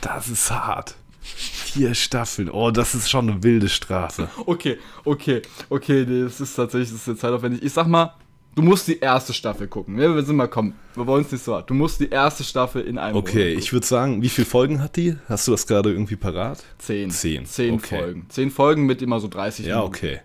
[0.00, 0.96] das ist hart.
[1.20, 2.48] Vier Staffeln.
[2.50, 4.28] Oh, das ist schon eine wilde Strafe.
[4.46, 7.62] Okay, okay, okay, nee, das ist tatsächlich das ist jetzt zeitaufwendig.
[7.62, 8.14] Ich sag mal,
[8.54, 9.98] du musst die erste Staffel gucken.
[9.98, 11.68] Ja, wir sind mal, komm, wir wollen es nicht so hart.
[11.68, 14.96] Du musst die erste Staffel in einem Okay, ich würde sagen, wie viele Folgen hat
[14.96, 15.16] die?
[15.28, 16.64] Hast du das gerade irgendwie parat?
[16.78, 17.10] Zehn.
[17.10, 17.98] Zehn, Zehn okay.
[17.98, 18.26] Folgen.
[18.30, 19.94] Zehn Folgen mit immer so 30 Ja, Minuten.
[19.94, 20.20] okay.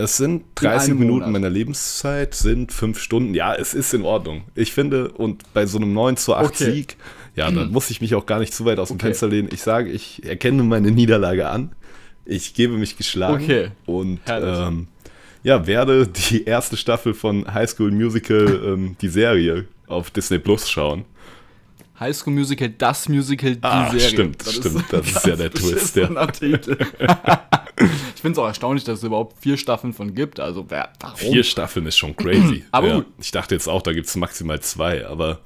[0.00, 1.32] Das sind 30 einem Minuten Monat.
[1.32, 3.34] meiner Lebenszeit, sind fünf Stunden.
[3.34, 4.44] Ja, es ist in Ordnung.
[4.54, 6.72] Ich finde, und bei so einem 9 zu 8 Okay.
[6.72, 6.96] Sieg,
[7.36, 9.08] ja, dann muss ich mich auch gar nicht zu weit aus dem Okay.
[9.08, 9.50] Fenster lehnen.
[9.52, 11.72] Ich sage, ich erkenne meine Niederlage an.
[12.24, 13.44] Ich gebe mich geschlagen.
[13.44, 13.68] Okay.
[13.84, 14.88] Und ähm,
[15.42, 20.70] ja, werde die erste Staffel von High School Musical, ähm, die Serie, auf Disney Plus
[20.70, 21.04] schauen.
[22.00, 24.08] High School Musical, das Musical, die Ah, Serie.
[24.08, 26.26] stimmt, stimmt, das ist ja der Twist, ja.
[26.28, 26.78] Titel.
[27.78, 30.40] ich finde es auch erstaunlich, dass es überhaupt vier Staffeln von gibt.
[30.40, 31.16] Also, wer, warum?
[31.18, 32.64] Vier Staffeln ist schon crazy.
[32.72, 32.94] Aber ja.
[32.96, 33.06] gut.
[33.18, 35.40] Ich dachte jetzt auch, da gibt es maximal zwei, aber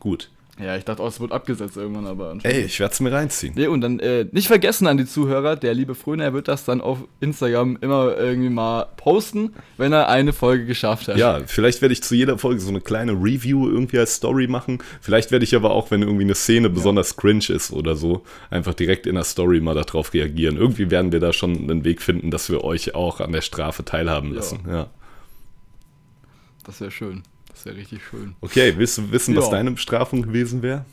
[0.00, 0.30] gut.
[0.60, 3.52] Ja, ich dachte auch, es wird abgesetzt irgendwann, aber Ey, ich werde es mir reinziehen.
[3.56, 6.80] Nee, und dann äh, nicht vergessen an die Zuhörer, der liebe Fröner wird das dann
[6.80, 11.16] auf Instagram immer irgendwie mal posten, wenn er eine Folge geschafft hat.
[11.16, 14.78] Ja, vielleicht werde ich zu jeder Folge so eine kleine Review irgendwie als Story machen.
[15.00, 18.74] Vielleicht werde ich aber auch, wenn irgendwie eine Szene besonders cringe ist oder so, einfach
[18.74, 20.56] direkt in der Story mal darauf reagieren.
[20.56, 23.84] Irgendwie werden wir da schon einen Weg finden, dass wir euch auch an der Strafe
[23.84, 24.60] teilhaben lassen.
[24.68, 24.88] Ja.
[26.64, 27.22] Das wäre schön.
[27.58, 28.36] Das wäre richtig schön.
[28.40, 29.50] Okay, willst du wissen, was Ja.
[29.50, 30.84] deine Bestrafung gewesen wäre?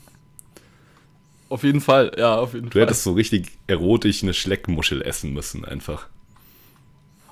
[1.48, 2.82] Auf jeden Fall, ja, auf jeden Du Fall.
[2.82, 6.08] hättest so richtig erotisch eine Schleckmuschel essen müssen, einfach.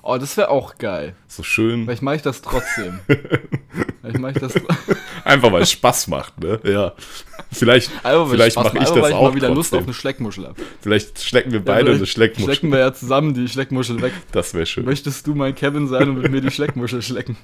[0.03, 1.15] Oh, das wäre auch geil.
[1.27, 1.83] So schön.
[1.83, 2.99] Vielleicht mache ich das trotzdem.
[4.01, 4.53] Vielleicht mache ich das
[5.25, 6.61] Einfach weil es Spaß macht, ne?
[6.63, 6.93] Ja.
[7.51, 9.85] Vielleicht, Einfach, vielleicht mache ich das weil ich auch mal wieder Lust auf trotzdem.
[9.87, 10.61] eine Schleckmuschel habe.
[10.79, 12.53] Vielleicht schlecken wir beide eine Schleckmuschel.
[12.53, 14.13] Schlecken wir ja zusammen die Schleckmuschel weg.
[14.31, 14.85] Das wäre schön.
[14.85, 17.35] Möchtest du mein Kevin sein und mit mir die Schleckmuschel schlecken?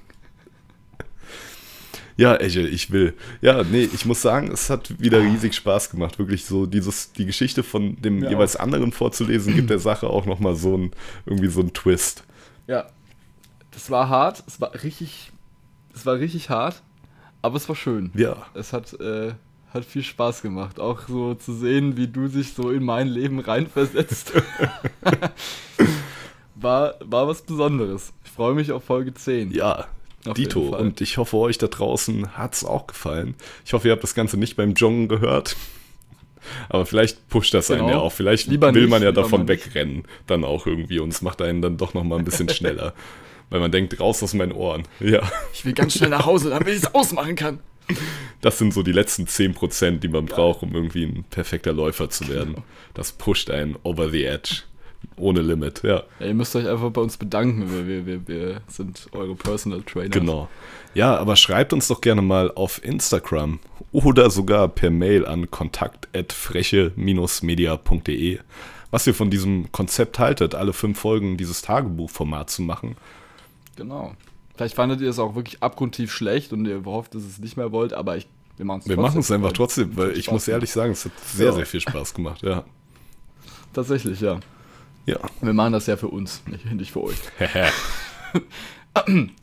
[2.18, 3.14] Ja, Ejel, ich will.
[3.42, 6.20] Ja, nee, ich muss sagen, es hat wieder riesig Spaß gemacht.
[6.20, 8.30] Wirklich so, dieses, die Geschichte von dem Ja.
[8.30, 10.92] jeweils anderen vorzulesen, gibt der Sache auch nochmal so ein,
[11.26, 12.24] irgendwie so einen Twist.
[12.68, 12.88] Ja.
[13.72, 14.44] Das war hart.
[14.48, 15.32] Es war richtig.
[15.94, 16.82] Es war richtig hart.
[17.42, 18.12] Aber es war schön.
[18.14, 18.46] Ja.
[18.54, 19.34] Es hat, äh,
[19.74, 20.80] hat viel Spaß gemacht.
[20.80, 24.34] Auch so zu sehen, wie du dich so in mein Leben reinversetzt.
[26.56, 28.14] war, war was Besonderes.
[28.26, 29.52] Ich freue mich auf Folge 10.
[29.52, 29.86] Ja,
[30.28, 30.76] Auf Dito.
[30.78, 33.36] Und ich hoffe, euch da draußen hat es auch gefallen.
[33.66, 35.56] Ich hoffe, ihr habt das Ganze nicht beim Joggen gehört.
[36.70, 37.92] Aber vielleicht pusht das einen Genau.
[37.92, 38.12] ja auch.
[38.14, 39.66] Vielleicht Lieber will nicht, man ja davon mal nicht.
[39.68, 40.04] wegrennen.
[40.28, 41.00] Dann auch irgendwie.
[41.00, 42.94] Und es macht einen dann doch nochmal ein bisschen schneller.
[43.50, 44.84] Weil man denkt, raus aus meinen Ohren.
[45.00, 45.22] Ja.
[45.54, 47.60] Ich will ganz schnell nach Hause, damit ich es ausmachen kann.
[48.40, 52.30] Das sind so die letzten 10%, die man braucht, um irgendwie ein perfekter Läufer zu
[52.30, 52.64] werden.
[52.94, 54.62] Das pusht einen over the edge.
[55.18, 56.04] Ohne Limit, ja.
[56.20, 57.70] Ja, ihr müsst euch einfach bei uns bedanken.
[57.72, 60.10] Wir, wir, wir, wir sind eure Personal Trainer.
[60.10, 60.50] Genau.
[60.94, 63.60] Ja, aber schreibt uns doch gerne mal auf Instagram
[63.92, 68.40] oder sogar per Mail an kontakt.freche-media.de,
[68.92, 72.96] was ihr von diesem Konzept haltet, alle fünf Folgen dieses Tagebuchformat zu machen.
[73.76, 74.14] Genau.
[74.56, 77.58] Vielleicht fandet ihr es auch wirklich abgrundtief schlecht und ihr hofft, dass ihr es nicht
[77.58, 78.28] mehr wollt, aber ich,
[78.58, 81.14] wir machen es Wir machen es einfach trotzdem, weil ich muss ehrlich sagen, es hat
[81.26, 81.54] sehr, Ja.
[81.54, 82.64] sehr viel Spaß gemacht, ja.
[83.74, 84.40] Tatsächlich, ja.
[85.06, 85.18] Ja.
[85.42, 87.18] Wir machen das ja für uns, nicht, nicht für euch.
[87.38, 87.72] Hehe.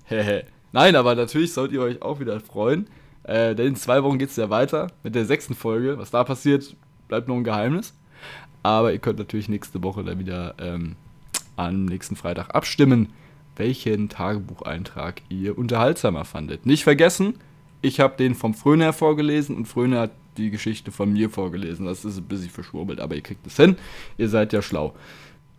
[0.05, 0.45] Hehe.
[0.73, 2.89] Nein, aber natürlich sollt ihr euch auch wieder freuen.
[3.25, 5.99] Äh, denn in zwei Wochen geht es ja weiter mit der sechsten Folge.
[5.99, 6.77] Was da passiert,
[7.09, 7.95] bleibt noch ein Geheimnis.
[8.63, 10.97] Aber ihr könnt natürlich nächste Woche dann wieder ähm,
[11.57, 13.13] am nächsten Freitag abstimmen,
[13.57, 16.67] welchen Tagebucheintrag ihr unterhaltsamer fandet.
[16.67, 17.35] Nicht vergessen,
[17.83, 21.87] ich habe den vom Fröner vorgelesen und Fröner hat die Geschichte von mir vorgelesen.
[21.87, 23.77] Das ist ein bisschen verschwurbelt, aber ihr kriegt es hin.
[24.17, 24.95] Ihr seid ja schlau.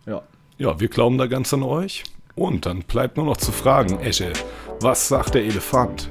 [0.06, 0.22] Ja.
[0.58, 2.04] Ja, wir glauben da ganz an euch.
[2.34, 4.32] Und dann bleibt nur noch zu fragen, Esche,
[4.80, 6.10] was sagt der Elefant?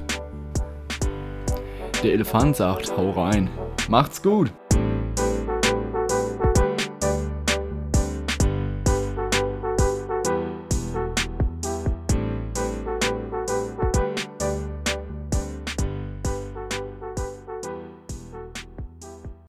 [2.02, 3.50] Der Elefant sagt, hau rein.
[3.88, 4.52] Macht's gut.